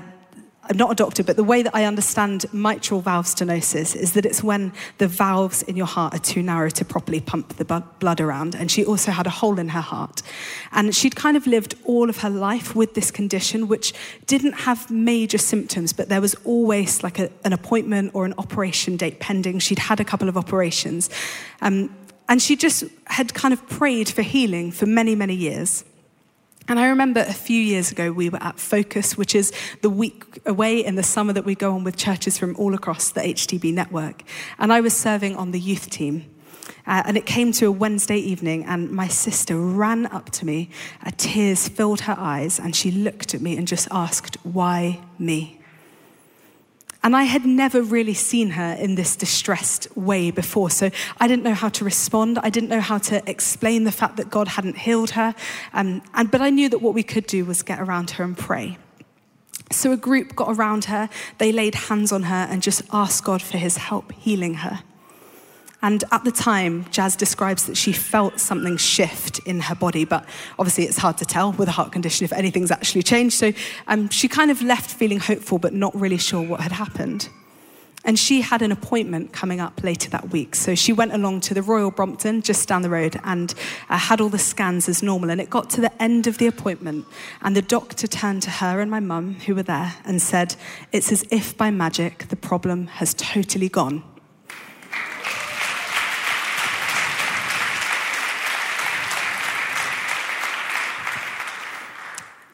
I'm 0.70 0.76
not 0.76 0.92
a 0.92 0.94
doctor, 0.94 1.24
but 1.24 1.34
the 1.34 1.42
way 1.42 1.62
that 1.62 1.74
I 1.74 1.84
understand 1.84 2.46
mitral 2.52 3.00
valve 3.00 3.26
stenosis 3.26 3.96
is 3.96 4.12
that 4.12 4.24
it's 4.24 4.40
when 4.40 4.72
the 4.98 5.08
valves 5.08 5.62
in 5.62 5.76
your 5.76 5.86
heart 5.86 6.14
are 6.14 6.20
too 6.20 6.44
narrow 6.44 6.70
to 6.70 6.84
properly 6.84 7.20
pump 7.20 7.56
the 7.56 7.64
blood 7.64 8.20
around. 8.20 8.54
And 8.54 8.70
she 8.70 8.84
also 8.84 9.10
had 9.10 9.26
a 9.26 9.30
hole 9.30 9.58
in 9.58 9.70
her 9.70 9.80
heart. 9.80 10.22
And 10.70 10.94
she'd 10.94 11.16
kind 11.16 11.36
of 11.36 11.48
lived 11.48 11.74
all 11.84 12.08
of 12.08 12.18
her 12.18 12.30
life 12.30 12.76
with 12.76 12.94
this 12.94 13.10
condition, 13.10 13.66
which 13.66 13.92
didn't 14.26 14.52
have 14.52 14.88
major 14.92 15.38
symptoms, 15.38 15.92
but 15.92 16.08
there 16.08 16.20
was 16.20 16.36
always 16.44 17.02
like 17.02 17.18
a, 17.18 17.30
an 17.44 17.52
appointment 17.52 18.12
or 18.14 18.24
an 18.24 18.34
operation 18.38 18.96
date 18.96 19.18
pending. 19.18 19.58
She'd 19.58 19.80
had 19.80 19.98
a 19.98 20.04
couple 20.04 20.28
of 20.28 20.36
operations. 20.36 21.10
Um, 21.62 21.92
and 22.28 22.40
she 22.40 22.54
just 22.54 22.84
had 23.06 23.34
kind 23.34 23.52
of 23.52 23.68
prayed 23.68 24.08
for 24.08 24.22
healing 24.22 24.70
for 24.70 24.86
many, 24.86 25.16
many 25.16 25.34
years. 25.34 25.84
And 26.70 26.78
I 26.78 26.86
remember 26.86 27.18
a 27.18 27.32
few 27.32 27.60
years 27.60 27.90
ago, 27.90 28.12
we 28.12 28.30
were 28.30 28.40
at 28.40 28.60
Focus, 28.60 29.18
which 29.18 29.34
is 29.34 29.52
the 29.82 29.90
week 29.90 30.38
away 30.46 30.84
in 30.84 30.94
the 30.94 31.02
summer 31.02 31.32
that 31.32 31.44
we 31.44 31.56
go 31.56 31.74
on 31.74 31.82
with 31.82 31.96
churches 31.96 32.38
from 32.38 32.54
all 32.54 32.74
across 32.74 33.10
the 33.10 33.22
HTB 33.22 33.74
network. 33.74 34.22
And 34.56 34.72
I 34.72 34.80
was 34.80 34.96
serving 34.96 35.34
on 35.34 35.50
the 35.50 35.58
youth 35.58 35.90
team. 35.90 36.30
Uh, 36.86 37.02
and 37.06 37.16
it 37.16 37.26
came 37.26 37.50
to 37.54 37.66
a 37.66 37.72
Wednesday 37.72 38.18
evening, 38.18 38.64
and 38.66 38.88
my 38.92 39.08
sister 39.08 39.58
ran 39.58 40.06
up 40.06 40.30
to 40.30 40.46
me. 40.46 40.70
Uh, 41.04 41.10
tears 41.16 41.68
filled 41.68 42.02
her 42.02 42.14
eyes, 42.16 42.60
and 42.60 42.76
she 42.76 42.92
looked 42.92 43.34
at 43.34 43.40
me 43.40 43.56
and 43.56 43.66
just 43.66 43.88
asked, 43.90 44.36
Why 44.44 45.00
me? 45.18 45.59
And 47.02 47.16
I 47.16 47.22
had 47.24 47.46
never 47.46 47.80
really 47.80 48.14
seen 48.14 48.50
her 48.50 48.74
in 48.74 48.94
this 48.94 49.16
distressed 49.16 49.88
way 49.96 50.30
before. 50.30 50.70
So 50.70 50.90
I 51.18 51.28
didn't 51.28 51.44
know 51.44 51.54
how 51.54 51.70
to 51.70 51.84
respond. 51.84 52.38
I 52.38 52.50
didn't 52.50 52.68
know 52.68 52.80
how 52.80 52.98
to 52.98 53.28
explain 53.28 53.84
the 53.84 53.92
fact 53.92 54.16
that 54.18 54.28
God 54.28 54.48
hadn't 54.48 54.76
healed 54.76 55.10
her. 55.10 55.34
Um, 55.72 56.02
and, 56.14 56.30
but 56.30 56.42
I 56.42 56.50
knew 56.50 56.68
that 56.68 56.82
what 56.82 56.92
we 56.92 57.02
could 57.02 57.26
do 57.26 57.44
was 57.46 57.62
get 57.62 57.80
around 57.80 58.10
her 58.12 58.24
and 58.24 58.36
pray. 58.36 58.76
So 59.72 59.92
a 59.92 59.96
group 59.96 60.34
got 60.36 60.54
around 60.54 60.86
her, 60.86 61.08
they 61.38 61.52
laid 61.52 61.74
hands 61.74 62.12
on 62.12 62.24
her 62.24 62.46
and 62.50 62.62
just 62.62 62.82
asked 62.92 63.24
God 63.24 63.40
for 63.40 63.56
his 63.56 63.76
help 63.76 64.12
healing 64.12 64.54
her. 64.54 64.82
And 65.82 66.04
at 66.12 66.24
the 66.24 66.30
time, 66.30 66.86
Jazz 66.90 67.16
describes 67.16 67.66
that 67.66 67.76
she 67.76 67.92
felt 67.92 68.38
something 68.38 68.76
shift 68.76 69.38
in 69.40 69.60
her 69.60 69.74
body, 69.74 70.04
but 70.04 70.26
obviously 70.58 70.84
it's 70.84 70.98
hard 70.98 71.16
to 71.18 71.24
tell 71.24 71.52
with 71.52 71.68
a 71.68 71.72
heart 71.72 71.92
condition 71.92 72.24
if 72.24 72.32
anything's 72.32 72.70
actually 72.70 73.02
changed. 73.02 73.36
So 73.36 73.52
um, 73.86 74.10
she 74.10 74.28
kind 74.28 74.50
of 74.50 74.60
left 74.62 74.90
feeling 74.90 75.20
hopeful, 75.20 75.58
but 75.58 75.72
not 75.72 75.94
really 75.98 76.18
sure 76.18 76.42
what 76.42 76.60
had 76.60 76.72
happened. 76.72 77.28
And 78.04 78.18
she 78.18 78.40
had 78.40 78.62
an 78.62 78.72
appointment 78.72 79.32
coming 79.32 79.60
up 79.60 79.82
later 79.82 80.08
that 80.10 80.30
week. 80.30 80.54
So 80.54 80.74
she 80.74 80.92
went 80.92 81.12
along 81.12 81.42
to 81.42 81.54
the 81.54 81.62
Royal 81.62 81.90
Brompton, 81.90 82.40
just 82.40 82.66
down 82.66 82.80
the 82.80 82.88
road, 82.88 83.20
and 83.24 83.54
uh, 83.90 83.98
had 83.98 84.22
all 84.22 84.30
the 84.30 84.38
scans 84.38 84.88
as 84.88 85.02
normal. 85.02 85.30
And 85.30 85.40
it 85.40 85.50
got 85.50 85.68
to 85.70 85.82
the 85.82 86.02
end 86.02 86.26
of 86.26 86.38
the 86.38 86.46
appointment, 86.46 87.04
and 87.42 87.54
the 87.54 87.62
doctor 87.62 88.06
turned 88.06 88.42
to 88.44 88.50
her 88.50 88.80
and 88.80 88.90
my 88.90 89.00
mum, 89.00 89.34
who 89.46 89.54
were 89.54 89.62
there, 89.62 89.94
and 90.04 90.20
said, 90.20 90.56
It's 90.92 91.12
as 91.12 91.26
if 91.30 91.56
by 91.56 91.70
magic 91.70 92.28
the 92.28 92.36
problem 92.36 92.86
has 92.86 93.12
totally 93.14 93.68
gone. 93.68 94.02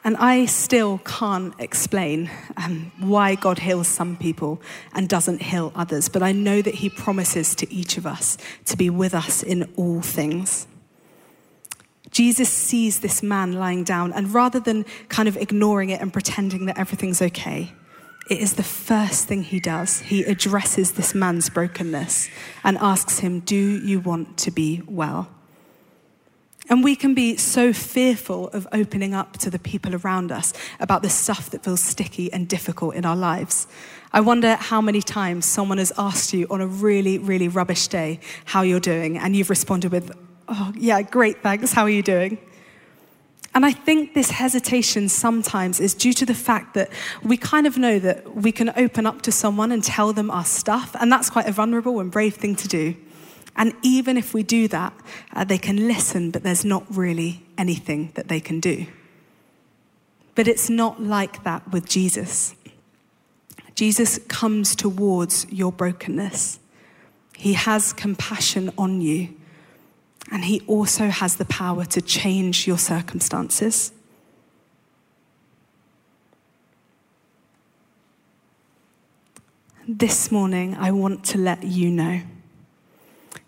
And 0.07 0.15
I 0.15 0.45
still 0.45 0.99
can't 0.99 1.53
explain 1.59 2.31
um, 2.55 2.93
why 2.97 3.35
God 3.35 3.59
heals 3.59 3.89
some 3.89 4.15
people 4.15 4.61
and 4.93 5.09
doesn't 5.09 5.41
heal 5.41 5.73
others, 5.75 6.07
but 6.07 6.23
I 6.23 6.31
know 6.31 6.61
that 6.61 6.75
He 6.75 6.89
promises 6.89 7.53
to 7.55 7.69
each 7.69 7.97
of 7.97 8.07
us 8.07 8.37
to 8.67 8.77
be 8.77 8.89
with 8.89 9.13
us 9.13 9.43
in 9.43 9.69
all 9.75 9.99
things. 9.99 10.65
Jesus 12.09 12.47
sees 12.47 13.01
this 13.01 13.21
man 13.21 13.51
lying 13.51 13.83
down, 13.83 14.13
and 14.13 14.33
rather 14.33 14.61
than 14.61 14.85
kind 15.09 15.27
of 15.27 15.35
ignoring 15.35 15.89
it 15.89 15.99
and 15.99 16.13
pretending 16.13 16.67
that 16.67 16.77
everything's 16.77 17.21
okay, 17.21 17.73
it 18.29 18.39
is 18.39 18.53
the 18.53 18.63
first 18.63 19.27
thing 19.27 19.43
he 19.43 19.59
does. 19.59 19.99
He 19.99 20.23
addresses 20.23 20.93
this 20.93 21.13
man's 21.13 21.49
brokenness 21.49 22.29
and 22.63 22.77
asks 22.77 23.19
him, 23.19 23.41
Do 23.41 23.57
you 23.57 23.99
want 23.99 24.37
to 24.37 24.51
be 24.51 24.83
well? 24.87 25.29
And 26.69 26.83
we 26.83 26.95
can 26.95 27.13
be 27.13 27.37
so 27.37 27.71
fearful 27.71 28.49
of 28.49 28.67
opening 28.73 29.13
up 29.13 29.37
to 29.37 29.49
the 29.49 29.59
people 29.59 29.95
around 29.95 30.31
us 30.31 30.53
about 30.79 31.01
the 31.01 31.09
stuff 31.09 31.49
that 31.51 31.63
feels 31.63 31.81
sticky 31.81 32.31
and 32.33 32.47
difficult 32.47 32.95
in 32.95 33.05
our 33.05 33.15
lives. 33.15 33.67
I 34.11 34.21
wonder 34.21 34.55
how 34.55 34.81
many 34.81 35.01
times 35.01 35.45
someone 35.45 35.77
has 35.77 35.93
asked 35.97 36.33
you 36.33 36.47
on 36.49 36.61
a 36.61 36.67
really, 36.67 37.17
really 37.19 37.47
rubbish 37.47 37.87
day 37.87 38.19
how 38.45 38.61
you're 38.63 38.79
doing, 38.79 39.17
and 39.17 39.35
you've 39.35 39.49
responded 39.49 39.91
with, 39.91 40.11
Oh, 40.49 40.71
yeah, 40.77 41.01
great, 41.01 41.43
thanks, 41.43 41.73
how 41.73 41.83
are 41.83 41.89
you 41.89 42.03
doing? 42.03 42.37
And 43.53 43.65
I 43.65 43.71
think 43.71 44.13
this 44.13 44.29
hesitation 44.29 45.09
sometimes 45.09 45.79
is 45.79 45.93
due 45.93 46.13
to 46.13 46.25
the 46.25 46.35
fact 46.35 46.73
that 46.75 46.89
we 47.23 47.37
kind 47.37 47.65
of 47.65 47.77
know 47.77 47.97
that 47.99 48.35
we 48.35 48.51
can 48.51 48.71
open 48.77 49.05
up 49.05 49.23
to 49.23 49.31
someone 49.31 49.71
and 49.71 49.83
tell 49.83 50.13
them 50.13 50.29
our 50.29 50.45
stuff, 50.45 50.95
and 50.99 51.11
that's 51.11 51.29
quite 51.29 51.47
a 51.47 51.51
vulnerable 51.51 51.99
and 51.99 52.11
brave 52.11 52.35
thing 52.35 52.55
to 52.55 52.67
do. 52.67 52.95
And 53.57 53.73
even 53.81 54.17
if 54.17 54.35
we 54.35 54.43
do 54.43 54.67
that, 54.67 54.93
uh, 55.33 55.43
they 55.43 55.57
can 55.57 55.87
listen, 55.87 56.29
but 56.29 56.43
there's 56.43 56.63
not 56.63 56.85
really 56.95 57.43
anything 57.57 58.11
that 58.13 58.27
they 58.27 58.39
can 58.39 58.59
do. 58.59 58.85
But 60.35 60.47
it's 60.47 60.69
not 60.69 61.01
like 61.01 61.43
that 61.43 61.71
with 61.71 61.89
Jesus. 61.89 62.53
Jesus 63.73 64.19
comes 64.27 64.75
towards 64.75 65.47
your 65.51 65.71
brokenness. 65.71 66.59
He 67.35 67.53
has 67.53 67.93
compassion 67.93 68.71
on 68.77 69.01
you, 69.01 69.29
and 70.31 70.45
He 70.45 70.61
also 70.67 71.07
has 71.07 71.37
the 71.37 71.45
power 71.45 71.83
to 71.85 72.01
change 72.01 72.67
your 72.67 72.77
circumstances. 72.77 73.91
This 79.87 80.31
morning, 80.31 80.75
I 80.75 80.91
want 80.91 81.23
to 81.25 81.37
let 81.39 81.63
you 81.63 81.89
know 81.89 82.21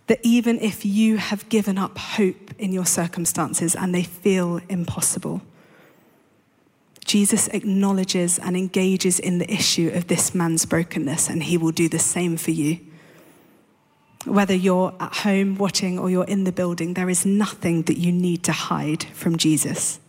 that 0.09 0.19
even 0.23 0.59
if 0.59 0.83
you 0.83 1.17
have 1.17 1.47
given 1.49 1.77
up 1.77 1.95
hope 1.99 2.51
in 2.57 2.73
your 2.73 2.85
circumstances 2.85 3.75
and 3.75 3.93
they 3.93 4.01
feel 4.01 4.59
impossible, 4.67 5.39
Jesus 7.05 7.47
acknowledges 7.49 8.39
and 8.39 8.57
engages 8.57 9.19
in 9.19 9.37
the 9.37 9.53
issue 9.53 9.91
of 9.93 10.07
this 10.07 10.33
man's 10.33 10.65
brokenness, 10.65 11.29
and 11.29 11.43
he 11.43 11.57
will 11.57 11.71
do 11.71 11.87
the 11.87 11.99
same 11.99 12.37
for 12.37 12.49
you. 12.49 12.79
Whether 14.25 14.55
you're 14.55 14.95
at 14.99 15.17
home 15.17 15.57
watching 15.59 15.99
or 15.99 16.09
you're 16.09 16.25
in 16.25 16.43
the 16.43 16.51
building, 16.51 16.95
there 16.95 17.09
is 17.09 17.23
nothing 17.23 17.83
that 17.83 17.99
you 17.99 18.11
need 18.11 18.43
to 18.45 18.51
hide 18.51 19.03
from 19.03 19.37
Jesus. 19.37 19.99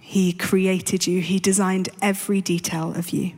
He 0.00 0.32
created 0.32 1.06
you, 1.06 1.20
He 1.20 1.38
designed 1.38 1.90
every 2.00 2.40
detail 2.40 2.94
of 2.96 3.10
you. 3.10 3.32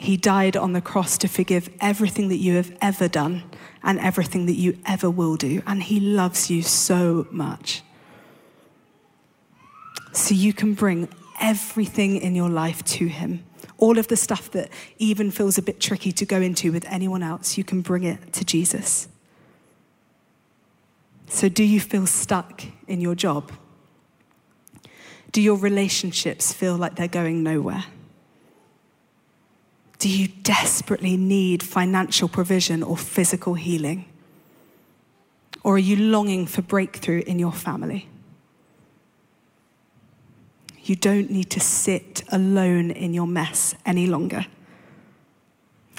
He 0.00 0.16
died 0.16 0.56
on 0.56 0.74
the 0.74 0.80
cross 0.80 1.18
to 1.18 1.28
forgive 1.28 1.68
everything 1.80 2.28
that 2.28 2.36
you 2.36 2.54
have 2.54 2.72
ever 2.80 3.08
done 3.08 3.42
and 3.82 3.98
everything 3.98 4.46
that 4.46 4.54
you 4.54 4.78
ever 4.86 5.10
will 5.10 5.34
do. 5.34 5.60
And 5.66 5.82
He 5.82 5.98
loves 5.98 6.48
you 6.48 6.62
so 6.62 7.26
much. 7.32 7.82
So 10.12 10.36
you 10.36 10.52
can 10.52 10.74
bring 10.74 11.08
everything 11.40 12.16
in 12.16 12.36
your 12.36 12.48
life 12.48 12.84
to 12.84 13.08
Him. 13.08 13.44
All 13.76 13.98
of 13.98 14.06
the 14.06 14.14
stuff 14.16 14.52
that 14.52 14.70
even 14.98 15.32
feels 15.32 15.58
a 15.58 15.62
bit 15.62 15.80
tricky 15.80 16.12
to 16.12 16.24
go 16.24 16.40
into 16.40 16.70
with 16.70 16.84
anyone 16.84 17.24
else, 17.24 17.58
you 17.58 17.64
can 17.64 17.80
bring 17.80 18.04
it 18.04 18.32
to 18.34 18.44
Jesus. 18.44 19.08
So, 21.26 21.48
do 21.48 21.64
you 21.64 21.80
feel 21.80 22.06
stuck 22.06 22.62
in 22.86 23.00
your 23.00 23.16
job? 23.16 23.50
Do 25.32 25.42
your 25.42 25.56
relationships 25.56 26.52
feel 26.52 26.76
like 26.76 26.94
they're 26.94 27.08
going 27.08 27.42
nowhere? 27.42 27.84
Do 29.98 30.08
you 30.08 30.28
desperately 30.42 31.16
need 31.16 31.62
financial 31.62 32.28
provision 32.28 32.82
or 32.82 32.96
physical 32.96 33.54
healing? 33.54 34.04
Or 35.64 35.74
are 35.74 35.78
you 35.78 35.96
longing 35.96 36.46
for 36.46 36.62
breakthrough 36.62 37.22
in 37.26 37.38
your 37.38 37.52
family? 37.52 38.08
You 40.84 40.96
don't 40.96 41.30
need 41.30 41.50
to 41.50 41.60
sit 41.60 42.22
alone 42.30 42.90
in 42.90 43.12
your 43.12 43.26
mess 43.26 43.74
any 43.84 44.06
longer. 44.06 44.46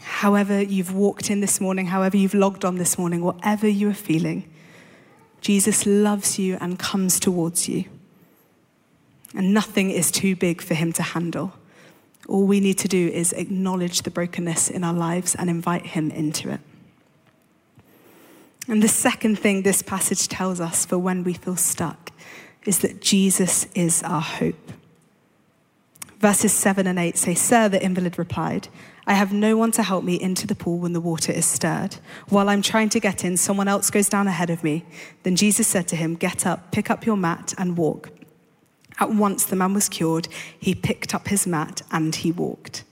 however 0.01 0.61
you've 0.61 0.93
walked 0.93 1.29
in 1.29 1.39
this 1.39 1.61
morning, 1.61 1.85
however 1.87 2.17
you've 2.17 2.33
logged 2.33 2.65
on 2.65 2.75
this 2.75 2.97
morning, 2.97 3.21
whatever 3.21 3.67
you 3.67 3.89
are 3.89 3.93
feeling, 3.93 4.43
Jesus 5.39 5.85
loves 5.85 6.37
you 6.37 6.57
and 6.59 6.77
comes 6.77 7.19
towards 7.19 7.69
you. 7.69 7.85
And 9.33 9.53
nothing 9.53 9.91
is 9.91 10.11
too 10.11 10.35
big 10.35 10.61
for 10.61 10.73
him 10.73 10.91
to 10.93 11.03
handle. 11.03 11.53
All 12.29 12.45
we 12.45 12.59
need 12.59 12.77
to 12.77 12.87
do 12.87 13.07
is 13.07 13.33
acknowledge 13.33 14.03
the 14.03 14.11
brokenness 14.11 14.69
in 14.69 14.83
our 14.83 14.93
lives 14.93 15.33
and 15.33 15.49
invite 15.49 15.87
him 15.87 16.11
into 16.11 16.51
it. 16.51 16.59
And 18.67 18.83
the 18.83 18.87
second 18.87 19.39
thing 19.39 19.63
this 19.63 19.81
passage 19.81 20.27
tells 20.27 20.61
us 20.61 20.85
for 20.85 20.99
when 20.99 21.23
we 21.23 21.33
feel 21.33 21.55
stuck 21.55 22.11
is 22.65 22.79
that 22.79 23.01
Jesus 23.01 23.65
is 23.73 24.03
our 24.03 24.21
hope. 24.21 24.71
Verses 26.19 26.53
7 26.53 26.85
and 26.85 26.99
8 26.99 27.17
say, 27.17 27.33
Sir, 27.33 27.67
the 27.67 27.83
invalid 27.83 28.19
replied, 28.19 28.67
I 29.07 29.13
have 29.13 29.33
no 29.33 29.57
one 29.57 29.71
to 29.71 29.81
help 29.81 30.03
me 30.03 30.21
into 30.21 30.45
the 30.45 30.53
pool 30.53 30.77
when 30.77 30.93
the 30.93 31.01
water 31.01 31.31
is 31.31 31.47
stirred. 31.47 31.95
While 32.27 32.47
I'm 32.47 32.61
trying 32.61 32.89
to 32.89 32.99
get 32.99 33.25
in, 33.25 33.37
someone 33.37 33.67
else 33.67 33.89
goes 33.89 34.07
down 34.07 34.27
ahead 34.27 34.51
of 34.51 34.63
me. 34.63 34.85
Then 35.23 35.35
Jesus 35.35 35.67
said 35.67 35.87
to 35.87 35.95
him, 35.95 36.13
Get 36.13 36.45
up, 36.45 36.71
pick 36.71 36.91
up 36.91 37.07
your 37.07 37.17
mat, 37.17 37.55
and 37.57 37.75
walk. 37.75 38.11
At 38.99 39.11
once 39.11 39.45
the 39.45 39.55
man 39.55 39.73
was 39.73 39.89
cured. 39.89 40.27
He 40.59 40.75
picked 40.75 41.13
up 41.15 41.27
his 41.27 41.47
mat 41.47 41.81
and 41.91 42.13
he 42.15 42.31
walked. 42.31 42.83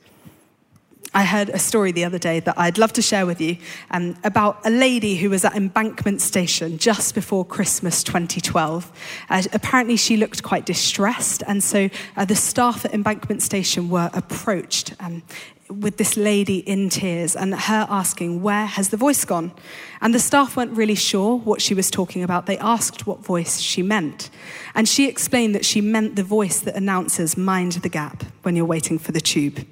I 1.13 1.23
heard 1.23 1.49
a 1.49 1.57
story 1.57 1.91
the 1.91 2.05
other 2.05 2.19
day 2.19 2.39
that 2.41 2.59
I'd 2.59 2.77
love 2.77 2.93
to 2.93 3.01
share 3.01 3.25
with 3.25 3.41
you 3.41 3.57
um, 3.89 4.15
about 4.23 4.59
a 4.65 4.69
lady 4.69 5.15
who 5.15 5.29
was 5.29 5.43
at 5.45 5.55
Embankment 5.55 6.21
Station 6.21 6.77
just 6.77 7.15
before 7.15 7.45
Christmas 7.45 8.03
2012. 8.03 8.91
Uh, 9.29 9.43
apparently, 9.53 9.95
she 9.95 10.17
looked 10.17 10.43
quite 10.43 10.65
distressed, 10.65 11.41
and 11.47 11.63
so 11.63 11.89
uh, 12.17 12.25
the 12.25 12.35
staff 12.35 12.85
at 12.85 12.93
Embankment 12.93 13.41
Station 13.41 13.89
were 13.89 14.11
approached 14.13 14.93
um, 14.99 15.23
with 15.69 15.97
this 15.97 16.15
lady 16.15 16.59
in 16.59 16.89
tears 16.89 17.35
and 17.35 17.53
her 17.53 17.85
asking, 17.89 18.41
Where 18.41 18.65
has 18.65 18.89
the 18.89 18.97
voice 18.97 19.25
gone? 19.25 19.51
And 20.01 20.13
the 20.13 20.19
staff 20.19 20.55
weren't 20.55 20.75
really 20.75 20.95
sure 20.95 21.37
what 21.37 21.61
she 21.61 21.73
was 21.73 21.91
talking 21.91 22.23
about. 22.23 22.45
They 22.45 22.57
asked 22.57 23.05
what 23.05 23.19
voice 23.19 23.59
she 23.59 23.81
meant. 23.81 24.29
And 24.75 24.87
she 24.87 25.07
explained 25.07 25.55
that 25.55 25.65
she 25.65 25.81
meant 25.81 26.15
the 26.15 26.23
voice 26.23 26.59
that 26.61 26.75
announces, 26.75 27.37
Mind 27.37 27.73
the 27.73 27.89
gap 27.89 28.23
when 28.43 28.55
you're 28.55 28.65
waiting 28.65 28.97
for 28.97 29.11
the 29.11 29.21
tube. 29.21 29.65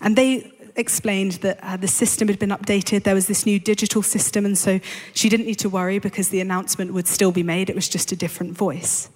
And 0.00 0.16
they 0.16 0.50
explained 0.76 1.32
that 1.32 1.58
uh, 1.62 1.76
the 1.76 1.88
system 1.88 2.28
had 2.28 2.38
been 2.38 2.50
updated. 2.50 3.04
There 3.04 3.14
was 3.14 3.26
this 3.26 3.46
new 3.46 3.58
digital 3.60 4.02
system, 4.02 4.44
and 4.44 4.56
so 4.56 4.80
she 5.12 5.28
didn't 5.28 5.46
need 5.46 5.58
to 5.60 5.68
worry 5.68 5.98
because 5.98 6.30
the 6.30 6.40
announcement 6.40 6.92
would 6.92 7.06
still 7.06 7.32
be 7.32 7.42
made. 7.42 7.68
It 7.68 7.76
was 7.76 7.88
just 7.88 8.12
a 8.12 8.16
different 8.16 8.56
voice. 8.56 9.10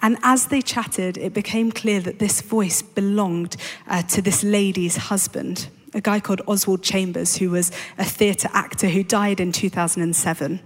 And 0.00 0.18
as 0.22 0.46
they 0.48 0.62
chatted, 0.62 1.16
it 1.16 1.32
became 1.32 1.72
clear 1.72 2.00
that 2.00 2.18
this 2.18 2.40
voice 2.42 2.82
belonged 2.82 3.56
uh, 3.88 4.02
to 4.02 4.20
this 4.20 4.44
lady's 4.44 4.96
husband, 4.96 5.68
a 5.94 6.00
guy 6.00 6.20
called 6.20 6.42
Oswald 6.46 6.82
Chambers, 6.82 7.36
who 7.36 7.50
was 7.50 7.72
a 7.98 8.04
theatre 8.04 8.50
actor 8.52 8.88
who 8.88 9.02
died 9.02 9.40
in 9.40 9.52
2007. 9.52 10.60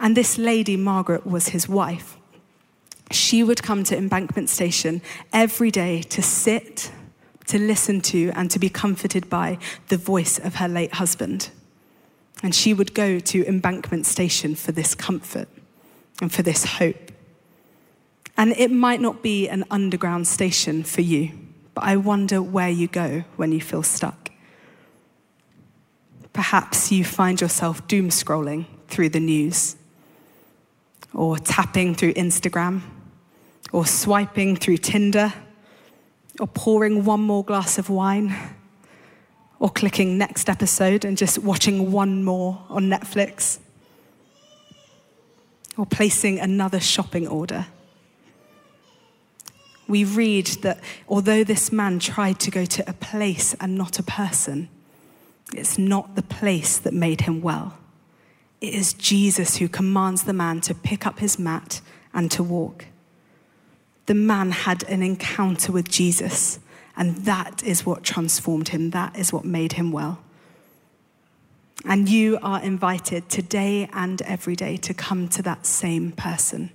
And 0.00 0.16
this 0.16 0.38
lady, 0.38 0.76
Margaret, 0.76 1.26
was 1.26 1.48
his 1.48 1.68
wife. 1.68 2.16
She 3.10 3.42
would 3.42 3.62
come 3.62 3.84
to 3.84 3.96
Embankment 3.96 4.48
Station 4.48 5.02
every 5.32 5.70
day 5.70 6.02
to 6.02 6.22
sit 6.22 6.90
to 7.50 7.58
listen 7.58 8.00
to 8.00 8.30
and 8.36 8.48
to 8.50 8.60
be 8.60 8.68
comforted 8.68 9.28
by 9.28 9.58
the 9.88 9.96
voice 9.96 10.38
of 10.38 10.56
her 10.56 10.68
late 10.68 10.94
husband. 10.94 11.50
And 12.44 12.54
she 12.54 12.72
would 12.72 12.94
go 12.94 13.18
to 13.18 13.46
Embankment 13.46 14.06
Station 14.06 14.54
for 14.54 14.70
this 14.70 14.94
comfort 14.94 15.48
and 16.22 16.32
for 16.32 16.42
this 16.42 16.64
hope. 16.64 17.09
And 18.40 18.54
it 18.56 18.70
might 18.70 19.02
not 19.02 19.22
be 19.22 19.50
an 19.50 19.66
underground 19.70 20.26
station 20.26 20.82
for 20.82 21.02
you, 21.02 21.30
but 21.74 21.84
I 21.84 21.96
wonder 21.96 22.40
where 22.40 22.70
you 22.70 22.88
go 22.88 23.24
when 23.36 23.52
you 23.52 23.60
feel 23.60 23.82
stuck. 23.82 24.30
Perhaps 26.32 26.90
you 26.90 27.04
find 27.04 27.38
yourself 27.38 27.86
doom 27.86 28.08
scrolling 28.08 28.64
through 28.88 29.10
the 29.10 29.20
news, 29.20 29.76
or 31.12 31.36
tapping 31.36 31.94
through 31.94 32.14
Instagram, 32.14 32.80
or 33.72 33.84
swiping 33.84 34.56
through 34.56 34.78
Tinder 34.78 35.34
or 36.40 36.46
pouring 36.46 37.04
one 37.04 37.20
more 37.20 37.44
glass 37.44 37.76
of 37.76 37.90
wine, 37.90 38.34
or 39.58 39.68
clicking 39.68 40.16
next 40.16 40.48
episode 40.48 41.04
and 41.04 41.18
just 41.18 41.36
watching 41.40 41.92
one 41.92 42.24
more 42.24 42.64
on 42.70 42.84
Netflix, 42.88 43.58
or 45.76 45.84
placing 45.84 46.40
another 46.40 46.80
shopping 46.80 47.28
order. 47.28 47.66
We 49.90 50.04
read 50.04 50.46
that 50.62 50.80
although 51.08 51.44
this 51.44 51.70
man 51.70 51.98
tried 51.98 52.40
to 52.40 52.50
go 52.50 52.64
to 52.64 52.88
a 52.88 52.94
place 52.94 53.54
and 53.60 53.76
not 53.76 53.98
a 53.98 54.02
person, 54.02 54.68
it's 55.54 55.76
not 55.76 56.16
the 56.16 56.22
place 56.22 56.78
that 56.78 56.94
made 56.94 57.22
him 57.22 57.42
well. 57.42 57.76
It 58.60 58.72
is 58.72 58.92
Jesus 58.94 59.56
who 59.56 59.68
commands 59.68 60.22
the 60.22 60.32
man 60.32 60.60
to 60.62 60.74
pick 60.74 61.06
up 61.06 61.18
his 61.18 61.38
mat 61.38 61.80
and 62.14 62.30
to 62.30 62.42
walk 62.42 62.86
the 64.10 64.14
man 64.14 64.50
had 64.50 64.82
an 64.88 65.04
encounter 65.04 65.70
with 65.70 65.88
Jesus, 65.88 66.58
and 66.96 67.18
that 67.18 67.62
is 67.62 67.86
what 67.86 68.02
transformed 68.02 68.70
him. 68.70 68.90
That 68.90 69.16
is 69.16 69.32
what 69.32 69.44
made 69.44 69.74
him 69.74 69.92
well. 69.92 70.18
And 71.84 72.08
you 72.08 72.36
are 72.42 72.60
invited 72.60 73.28
today 73.28 73.88
and 73.92 74.20
every 74.22 74.56
day 74.56 74.76
to 74.78 74.92
come 74.92 75.28
to 75.28 75.42
that 75.42 75.64
same 75.64 76.10
person. 76.10 76.72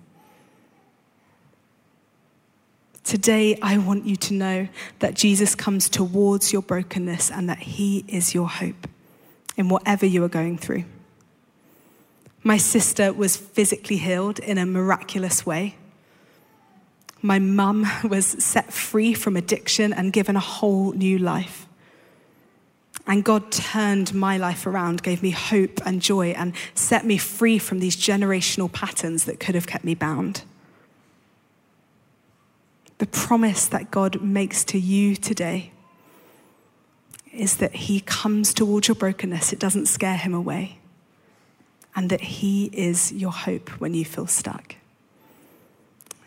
Today, 3.06 3.58
I 3.62 3.78
want 3.78 4.06
you 4.06 4.18
to 4.18 4.34
know 4.34 4.68
that 5.00 5.14
Jesus 5.14 5.56
comes 5.56 5.88
towards 5.88 6.52
your 6.52 6.62
brokenness 6.62 7.32
and 7.32 7.48
that 7.48 7.60
he 7.60 8.04
is 8.10 8.34
your 8.34 8.50
hope 8.50 8.88
in 9.56 9.70
whatever 9.70 10.06
you 10.06 10.22
are 10.26 10.30
going 10.30 10.58
through. 10.58 10.84
My 12.44 12.58
sister 12.58 13.14
was 13.14 13.38
physically 13.38 13.98
healed 13.98 14.40
in 14.40 14.58
a 14.58 14.66
miraculous 14.66 15.46
way 15.46 15.78
my 17.26 17.40
mum 17.40 17.88
was 18.04 18.26
set 18.26 18.72
free 18.72 19.14
from 19.14 19.36
addiction 19.36 19.92
and 19.92 20.14
given 20.14 20.36
a 20.36 20.40
whole 20.40 20.92
new 20.94 21.18
life. 21.18 21.68
And 23.08 23.24
God 23.24 23.52
turned 23.52 24.14
my 24.14 24.38
life 24.38 24.66
around, 24.66 25.04
gave 25.04 25.22
me 25.22 25.32
hope 25.32 25.80
and 25.86 26.02
joy, 26.02 26.30
and 26.30 26.54
set 26.74 27.06
me 27.06 27.18
free 27.18 27.60
from 27.60 27.80
these 27.80 27.96
generational 27.96 28.72
patterns 28.72 29.26
that 29.26 29.40
could 29.40 29.54
have 29.54 29.68
kept 29.68 29.84
me 29.84 29.94
bound. 29.94 30.44
The 32.98 33.06
promise 33.08 33.68
that 33.68 33.92
God 33.92 34.22
makes 34.22 34.64
to 34.66 34.80
you 34.80 35.16
today 35.16 35.72
is 37.34 37.58
that 37.58 37.76
He 37.76 38.00
comes 38.00 38.54
towards 38.54 38.88
your 38.88 38.96
brokenness, 38.96 39.52
it 39.52 39.60
doesn't 39.60 39.88
scare 39.88 40.18
Him 40.18 40.34
away, 40.34 40.80
and 41.96 42.10
that 42.10 42.22
He 42.22 42.66
is 42.72 43.12
your 43.12 43.32
hope 43.32 43.70
when 43.82 43.94
you 43.94 44.06
feel 44.06 44.28
stuck. 44.28 44.76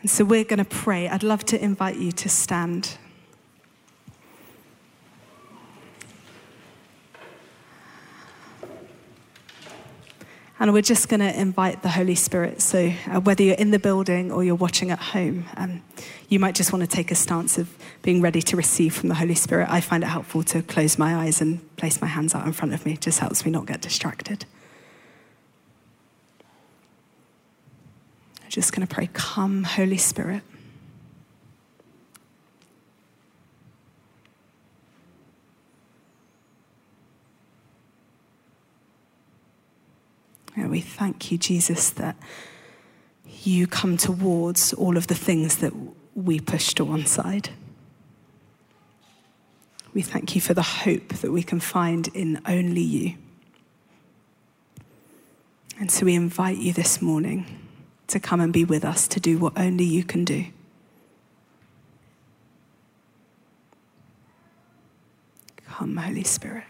And 0.03 0.11
so 0.11 0.25
we're 0.25 0.45
going 0.45 0.59
to 0.59 0.65
pray. 0.65 1.09
I'd 1.09 1.23
love 1.23 1.45
to 1.47 1.63
invite 1.63 1.97
you 1.97 2.13
to 2.13 2.29
stand. 2.29 2.99
And 10.61 10.73
we're 10.73 10.83
just 10.83 11.09
going 11.09 11.21
to 11.21 11.41
invite 11.41 11.83
the 11.83 11.89
Holy 11.89 12.17
Spirit. 12.17 12.61
So, 12.61 12.93
uh, 13.07 13.21
whether 13.21 13.45
you're 13.45 13.55
in 13.55 13.71
the 13.71 13.79
building 13.79 14.33
or 14.33 14.43
you're 14.43 14.57
watching 14.57 14.91
at 14.91 14.99
home, 14.99 15.45
um, 15.57 15.83
you 16.29 16.41
might 16.41 16.57
just 16.57 16.73
want 16.73 16.83
to 16.83 16.89
take 16.89 17.13
a 17.13 17.15
stance 17.15 17.59
of 17.59 17.73
being 18.03 18.21
ready 18.21 18.43
to 18.43 18.57
receive 18.57 18.95
from 18.95 19.09
the 19.09 19.15
Holy 19.15 19.37
Spirit. 19.37 19.69
I 19.71 19.81
find 19.81 20.03
it 20.03 20.09
helpful 20.09 20.43
to 20.45 20.63
close 20.63 20.99
my 20.99 21.15
eyes 21.15 21.41
and 21.41 21.77
place 21.77 22.01
my 22.01 22.09
hands 22.09 22.35
out 22.35 22.45
in 22.45 22.53
front 22.53 22.75
of 22.75 22.85
me. 22.85 22.95
It 22.95 23.01
just 23.01 23.21
helps 23.21 23.45
me 23.45 23.53
not 23.53 23.67
get 23.67 23.81
distracted. 23.81 24.47
I'm 28.43 28.51
just 28.51 28.73
going 28.73 28.87
to 28.87 28.93
pray, 28.93 29.09
Come, 29.13 29.63
Holy 29.63 29.99
Spirit. 29.99 30.43
And 40.59 40.71
we 40.71 40.81
thank 40.81 41.31
you, 41.31 41.39
Jesus, 41.39 41.91
that 41.91 42.17
you 43.43 43.67
come 43.67 43.97
towards 43.97 44.73
all 44.73 44.97
of 44.97 45.07
the 45.07 45.15
things 45.15 45.59
that 45.59 45.73
we 46.15 46.41
push 46.41 46.75
to 46.75 46.85
one 46.85 47.07
side. 47.07 47.51
We 49.95 50.03
thank 50.03 50.35
you 50.35 50.41
for 50.41 50.55
the 50.55 50.63
hope 50.63 51.09
that 51.09 51.31
we 51.31 51.43
can 51.43 51.61
find 51.61 52.09
in 52.09 52.41
only 52.47 52.83
you. 52.83 53.15
And 55.79 55.91
so 55.91 56.05
we 56.05 56.15
invite 56.15 56.59
you 56.59 56.73
this 56.73 57.01
morning 57.01 57.47
to 58.09 58.19
come 58.19 58.41
and 58.41 58.53
be 58.53 58.65
with 58.65 58.85
us 58.85 59.07
to 59.09 59.21
do 59.21 59.39
what 59.39 59.57
only 59.57 59.85
you 59.85 60.03
can 60.03 60.25
do. 60.25 60.47
Come, 65.67 65.97
Holy 65.97 66.25
Spirit. 66.25 66.65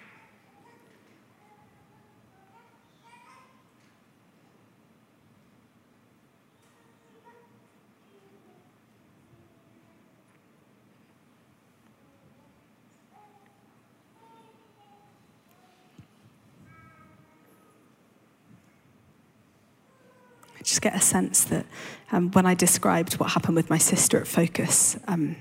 Just 20.78 20.82
get 20.82 20.94
a 20.94 21.04
sense 21.04 21.42
that 21.44 21.66
um, 22.12 22.30
when 22.30 22.46
I 22.46 22.54
described 22.54 23.14
what 23.14 23.30
happened 23.30 23.56
with 23.56 23.68
my 23.68 23.78
sister 23.78 24.20
at 24.20 24.28
Focus, 24.28 24.96
um, 25.08 25.34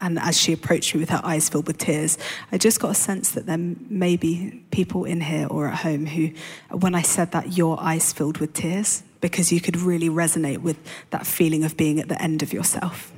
and 0.00 0.16
as 0.16 0.40
she 0.40 0.52
approached 0.52 0.94
me 0.94 1.00
with 1.00 1.10
her 1.10 1.20
eyes 1.24 1.48
filled 1.48 1.66
with 1.66 1.78
tears, 1.78 2.16
I 2.52 2.58
just 2.58 2.78
got 2.78 2.92
a 2.92 2.94
sense 2.94 3.32
that 3.32 3.46
there 3.46 3.58
may 3.58 4.16
be 4.16 4.62
people 4.70 5.04
in 5.04 5.22
here 5.22 5.48
or 5.48 5.66
at 5.66 5.78
home 5.78 6.06
who, 6.06 6.30
when 6.70 6.94
I 6.94 7.02
said 7.02 7.32
that, 7.32 7.56
your 7.56 7.80
eyes 7.80 8.12
filled 8.12 8.38
with 8.38 8.52
tears, 8.52 9.02
because 9.20 9.50
you 9.50 9.60
could 9.60 9.76
really 9.76 10.08
resonate 10.08 10.58
with 10.58 10.78
that 11.10 11.26
feeling 11.26 11.64
of 11.64 11.76
being 11.76 11.98
at 11.98 12.08
the 12.08 12.22
end 12.22 12.44
of 12.44 12.52
yourself. 12.52 13.10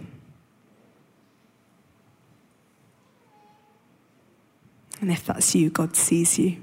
And 5.02 5.10
if 5.10 5.26
that's 5.26 5.54
you, 5.54 5.68
God 5.68 5.96
sees 5.96 6.38
you. 6.38 6.56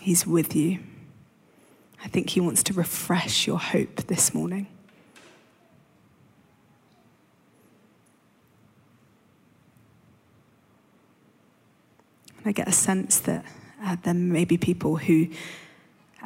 He's 0.00 0.24
with 0.24 0.54
you. 0.54 0.78
I 2.02 2.08
think 2.08 2.30
He 2.30 2.40
wants 2.40 2.62
to 2.64 2.72
refresh 2.72 3.46
your 3.46 3.58
hope 3.58 3.96
this 4.06 4.34
morning. 4.34 4.66
I 12.44 12.52
get 12.52 12.68
a 12.68 12.72
sense 12.72 13.18
that 13.20 13.44
uh, 13.84 13.96
there 14.02 14.14
may 14.14 14.44
be 14.44 14.56
people 14.56 14.96
who 14.96 15.28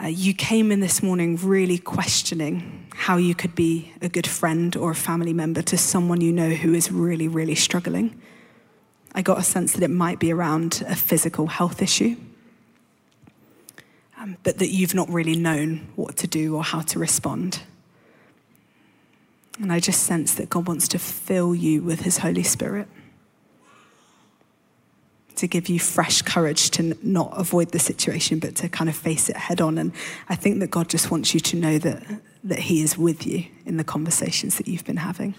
uh, 0.01 0.07
you 0.07 0.35
came 0.35 0.73
in 0.73 0.81
this 0.81 1.03
morning 1.03 1.37
really 1.37 1.79
questioning 1.79 2.87
how 2.95 3.17
you 3.17 3.35
could 3.35 3.55
be 3.55 3.93
a 4.01 4.09
good 4.09 4.27
friend 4.27 4.75
or 4.77 4.93
a 4.93 4.95
family 4.95 5.33
member 5.33 5.63
to 5.63 5.77
someone 5.77 6.21
you 6.21 6.33
know 6.33 6.51
who 6.51 6.73
is 6.75 6.91
really, 6.91 7.29
really 7.29 7.55
struggling. 7.55 8.21
I 9.15 9.23
got 9.23 9.39
a 9.39 9.43
sense 9.43 9.73
that 9.73 9.83
it 9.83 9.91
might 9.91 10.19
be 10.19 10.33
around 10.33 10.83
a 10.89 10.97
physical 10.97 11.47
health 11.47 11.81
issue, 11.81 12.17
um, 14.25 14.39
but 14.43 14.59
that 14.59 14.69
you've 14.69 14.95
not 14.95 15.09
really 15.11 15.37
known 15.37 15.87
what 15.97 16.17
to 16.17 16.27
do 16.27 16.57
or 16.57 16.65
how 16.65 16.81
to 16.81 16.99
respond. 16.99 17.63
And 19.61 19.73
I 19.73 19.81
just 19.81 20.03
sense 20.03 20.35
that 20.35 20.51
God 20.51 20.67
wants 20.67 20.89
to 20.89 20.99
fill 20.99 21.55
you 21.55 21.83
with 21.83 22.01
His 22.01 22.19
Holy 22.19 22.43
Spirit 22.43 22.89
to 25.37 25.47
give 25.47 25.69
you 25.69 25.79
fresh 25.79 26.23
courage 26.23 26.71
to 26.71 26.97
not 27.03 27.33
avoid 27.37 27.73
the 27.73 27.79
situation, 27.79 28.39
but 28.39 28.55
to 28.55 28.69
kind 28.69 28.89
of 28.89 28.97
face 28.97 29.29
it 29.29 29.37
head 29.37 29.61
on. 29.61 29.79
And 29.79 29.93
I 30.29 30.37
think 30.37 30.61
that 30.61 30.71
God 30.71 30.89
just 30.89 31.11
wants 31.11 31.35
you 31.35 31.41
to 31.41 31.57
know 31.57 31.79
that, 31.79 32.03
that 32.45 32.61
He 32.61 32.83
is 32.83 32.97
with 32.97 33.27
you 33.27 33.45
in 33.67 33.77
the 33.77 33.85
conversations 33.85 34.57
that 34.57 34.67
you've 34.69 34.85
been 34.85 34.99
having. 34.99 35.35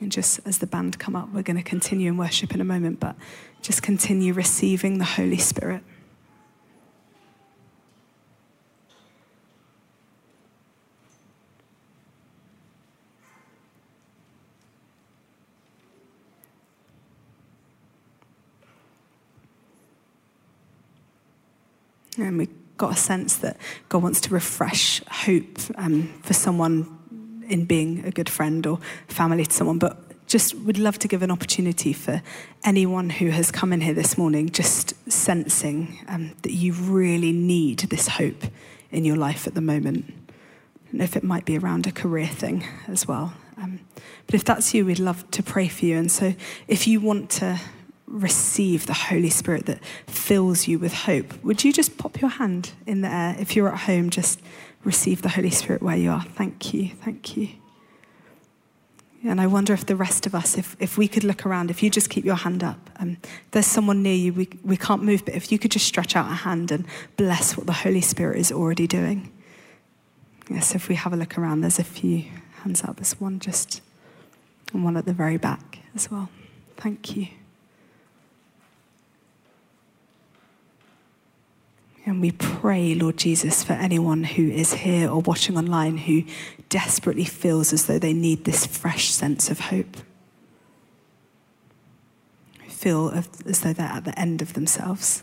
And 0.00 0.10
just 0.10 0.40
as 0.46 0.58
the 0.58 0.66
band 0.66 0.98
come 0.98 1.14
up, 1.14 1.28
we're 1.32 1.42
going 1.42 1.58
to 1.58 1.62
continue 1.62 2.08
in 2.08 2.16
worship 2.16 2.54
in 2.54 2.60
a 2.60 2.64
moment, 2.64 3.00
but 3.00 3.16
just 3.60 3.82
continue 3.82 4.32
receiving 4.32 4.96
the 4.98 5.04
Holy 5.04 5.36
Spirit. 5.36 5.82
And 22.16 22.38
we 22.38 22.48
got 22.76 22.92
a 22.92 22.96
sense 22.96 23.36
that 23.36 23.56
God 23.88 24.02
wants 24.02 24.20
to 24.22 24.30
refresh 24.34 25.02
hope 25.06 25.58
um, 25.76 26.08
for 26.22 26.32
someone 26.32 26.99
in 27.50 27.64
being 27.64 28.04
a 28.04 28.10
good 28.10 28.28
friend 28.28 28.66
or 28.66 28.78
family 29.08 29.44
to 29.44 29.52
someone, 29.52 29.78
but 29.78 29.98
just 30.26 30.54
would 30.54 30.78
love 30.78 30.96
to 31.00 31.08
give 31.08 31.22
an 31.22 31.30
opportunity 31.30 31.92
for 31.92 32.22
anyone 32.62 33.10
who 33.10 33.30
has 33.30 33.50
come 33.50 33.72
in 33.72 33.80
here 33.80 33.94
this 33.94 34.16
morning 34.16 34.48
just 34.48 34.94
sensing 35.10 35.98
um, 36.06 36.32
that 36.42 36.52
you 36.52 36.72
really 36.72 37.32
need 37.32 37.80
this 37.80 38.06
hope 38.06 38.44
in 38.92 39.04
your 39.04 39.16
life 39.16 39.48
at 39.48 39.54
the 39.54 39.60
moment. 39.60 40.14
And 40.92 41.02
if 41.02 41.16
it 41.16 41.24
might 41.24 41.44
be 41.44 41.58
around 41.58 41.86
a 41.86 41.92
career 41.92 42.28
thing 42.28 42.64
as 42.86 43.08
well. 43.08 43.34
Um, 43.60 43.80
but 44.26 44.36
if 44.36 44.44
that's 44.44 44.72
you, 44.72 44.86
we'd 44.86 45.00
love 45.00 45.28
to 45.32 45.42
pray 45.42 45.66
for 45.66 45.84
you. 45.84 45.98
And 45.98 46.10
so 46.10 46.34
if 46.68 46.86
you 46.86 47.00
want 47.00 47.30
to 47.30 47.60
receive 48.06 48.86
the 48.86 48.94
Holy 48.94 49.30
Spirit 49.30 49.66
that 49.66 49.84
fills 50.06 50.68
you 50.68 50.78
with 50.78 50.92
hope, 50.92 51.42
would 51.42 51.64
you 51.64 51.72
just 51.72 51.98
pop 51.98 52.20
your 52.20 52.30
hand 52.30 52.72
in 52.86 53.00
the 53.00 53.08
air? 53.08 53.36
If 53.38 53.56
you're 53.56 53.68
at 53.68 53.80
home, 53.80 54.10
just 54.10 54.40
receive 54.84 55.22
the 55.22 55.28
Holy 55.28 55.50
Spirit 55.50 55.82
where 55.82 55.96
you 55.96 56.10
are. 56.10 56.22
Thank 56.22 56.72
you. 56.72 56.90
Thank 57.02 57.36
you. 57.36 57.48
And 59.22 59.38
I 59.38 59.46
wonder 59.46 59.74
if 59.74 59.84
the 59.84 59.96
rest 59.96 60.24
of 60.24 60.34
us, 60.34 60.56
if, 60.56 60.76
if 60.80 60.96
we 60.96 61.06
could 61.06 61.24
look 61.24 61.44
around, 61.44 61.70
if 61.70 61.82
you 61.82 61.90
just 61.90 62.08
keep 62.08 62.24
your 62.24 62.36
hand 62.36 62.64
up, 62.64 62.88
um, 62.98 63.18
there's 63.50 63.66
someone 63.66 64.02
near 64.02 64.14
you, 64.14 64.32
we, 64.32 64.48
we 64.64 64.78
can't 64.78 65.02
move, 65.02 65.26
but 65.26 65.34
if 65.34 65.52
you 65.52 65.58
could 65.58 65.70
just 65.70 65.84
stretch 65.84 66.16
out 66.16 66.30
a 66.30 66.34
hand 66.34 66.72
and 66.72 66.86
bless 67.18 67.54
what 67.54 67.66
the 67.66 67.72
Holy 67.72 68.00
Spirit 68.00 68.38
is 68.38 68.50
already 68.50 68.86
doing. 68.86 69.30
Yes, 70.48 70.74
if 70.74 70.88
we 70.88 70.94
have 70.94 71.12
a 71.12 71.16
look 71.16 71.36
around, 71.36 71.60
there's 71.60 71.78
a 71.78 71.84
few 71.84 72.24
hands 72.62 72.82
up. 72.82 72.96
There's 72.96 73.20
one 73.20 73.40
just, 73.40 73.82
and 74.72 74.84
one 74.84 74.96
at 74.96 75.04
the 75.04 75.12
very 75.12 75.36
back 75.36 75.80
as 75.94 76.10
well. 76.10 76.30
Thank 76.78 77.14
you. 77.14 77.28
And 82.06 82.20
we 82.20 82.30
pray, 82.32 82.94
Lord 82.94 83.18
Jesus, 83.18 83.62
for 83.62 83.74
anyone 83.74 84.24
who 84.24 84.48
is 84.50 84.72
here 84.72 85.10
or 85.10 85.20
watching 85.20 85.56
online 85.58 85.98
who 85.98 86.24
desperately 86.68 87.24
feels 87.24 87.72
as 87.72 87.86
though 87.86 87.98
they 87.98 88.14
need 88.14 88.44
this 88.44 88.66
fresh 88.66 89.10
sense 89.10 89.50
of 89.50 89.60
hope. 89.60 89.98
Feel 92.68 93.10
as 93.10 93.60
though 93.60 93.74
they're 93.74 93.86
at 93.86 94.04
the 94.04 94.18
end 94.18 94.40
of 94.40 94.54
themselves. 94.54 95.22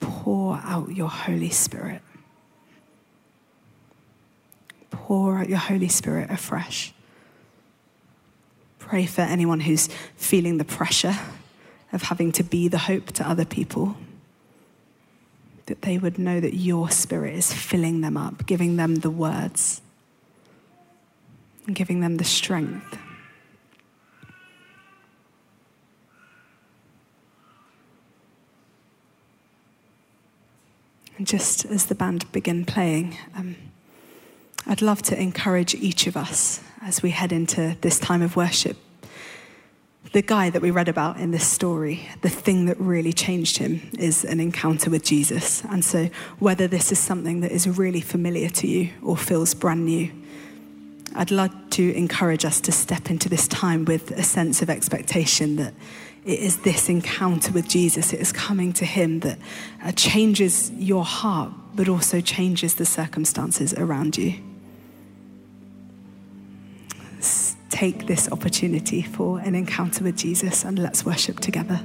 Pour 0.00 0.56
out 0.64 0.90
your 0.90 1.08
Holy 1.08 1.50
Spirit. 1.50 2.02
Pour 4.90 5.38
out 5.38 5.48
your 5.48 5.58
Holy 5.58 5.88
Spirit 5.88 6.28
afresh. 6.30 6.92
Pray 8.80 9.06
for 9.06 9.20
anyone 9.20 9.60
who's 9.60 9.88
feeling 10.16 10.58
the 10.58 10.64
pressure 10.64 11.16
of 11.92 12.02
having 12.02 12.32
to 12.32 12.42
be 12.42 12.68
the 12.68 12.78
hope 12.78 13.06
to 13.12 13.28
other 13.28 13.44
people, 13.44 13.96
that 15.66 15.82
they 15.82 15.98
would 15.98 16.18
know 16.18 16.40
that 16.40 16.54
your 16.54 16.90
spirit 16.90 17.34
is 17.34 17.52
filling 17.52 18.00
them 18.00 18.16
up, 18.16 18.46
giving 18.46 18.76
them 18.76 18.96
the 18.96 19.10
words, 19.10 19.80
and 21.66 21.74
giving 21.74 22.00
them 22.00 22.16
the 22.16 22.24
strength. 22.24 22.98
And 31.16 31.26
just 31.26 31.64
as 31.64 31.86
the 31.86 31.96
band 31.96 32.30
begin 32.30 32.64
playing, 32.64 33.16
um, 33.34 33.56
I'd 34.66 34.82
love 34.82 35.02
to 35.02 35.20
encourage 35.20 35.74
each 35.74 36.06
of 36.06 36.16
us 36.16 36.62
as 36.80 37.02
we 37.02 37.10
head 37.10 37.32
into 37.32 37.76
this 37.80 37.98
time 37.98 38.22
of 38.22 38.36
worship 38.36 38.76
the 40.12 40.22
guy 40.22 40.48
that 40.50 40.62
we 40.62 40.70
read 40.70 40.88
about 40.88 41.18
in 41.18 41.32
this 41.32 41.46
story, 41.46 42.08
the 42.22 42.28
thing 42.28 42.66
that 42.66 42.80
really 42.80 43.12
changed 43.12 43.58
him 43.58 43.90
is 43.98 44.24
an 44.24 44.40
encounter 44.40 44.90
with 44.90 45.04
Jesus. 45.04 45.62
And 45.64 45.84
so, 45.84 46.08
whether 46.38 46.66
this 46.66 46.90
is 46.92 46.98
something 46.98 47.40
that 47.40 47.52
is 47.52 47.68
really 47.68 48.00
familiar 48.00 48.48
to 48.48 48.66
you 48.66 48.90
or 49.02 49.16
feels 49.16 49.54
brand 49.54 49.84
new, 49.84 50.10
I'd 51.14 51.30
love 51.30 51.52
to 51.70 51.94
encourage 51.94 52.44
us 52.44 52.60
to 52.62 52.72
step 52.72 53.10
into 53.10 53.28
this 53.28 53.48
time 53.48 53.84
with 53.84 54.10
a 54.12 54.22
sense 54.22 54.62
of 54.62 54.70
expectation 54.70 55.56
that 55.56 55.74
it 56.24 56.40
is 56.40 56.58
this 56.58 56.88
encounter 56.88 57.52
with 57.52 57.68
Jesus, 57.68 58.12
it 58.12 58.20
is 58.20 58.32
coming 58.32 58.72
to 58.74 58.84
Him 58.84 59.20
that 59.20 59.38
uh, 59.82 59.92
changes 59.92 60.70
your 60.72 61.04
heart, 61.04 61.52
but 61.74 61.88
also 61.88 62.20
changes 62.20 62.74
the 62.74 62.84
circumstances 62.84 63.72
around 63.74 64.18
you. 64.18 64.34
Take 67.70 68.06
this 68.06 68.30
opportunity 68.30 69.02
for 69.02 69.38
an 69.40 69.54
encounter 69.54 70.04
with 70.04 70.16
Jesus 70.16 70.64
and 70.64 70.78
let's 70.78 71.04
worship 71.04 71.40
together. 71.40 71.80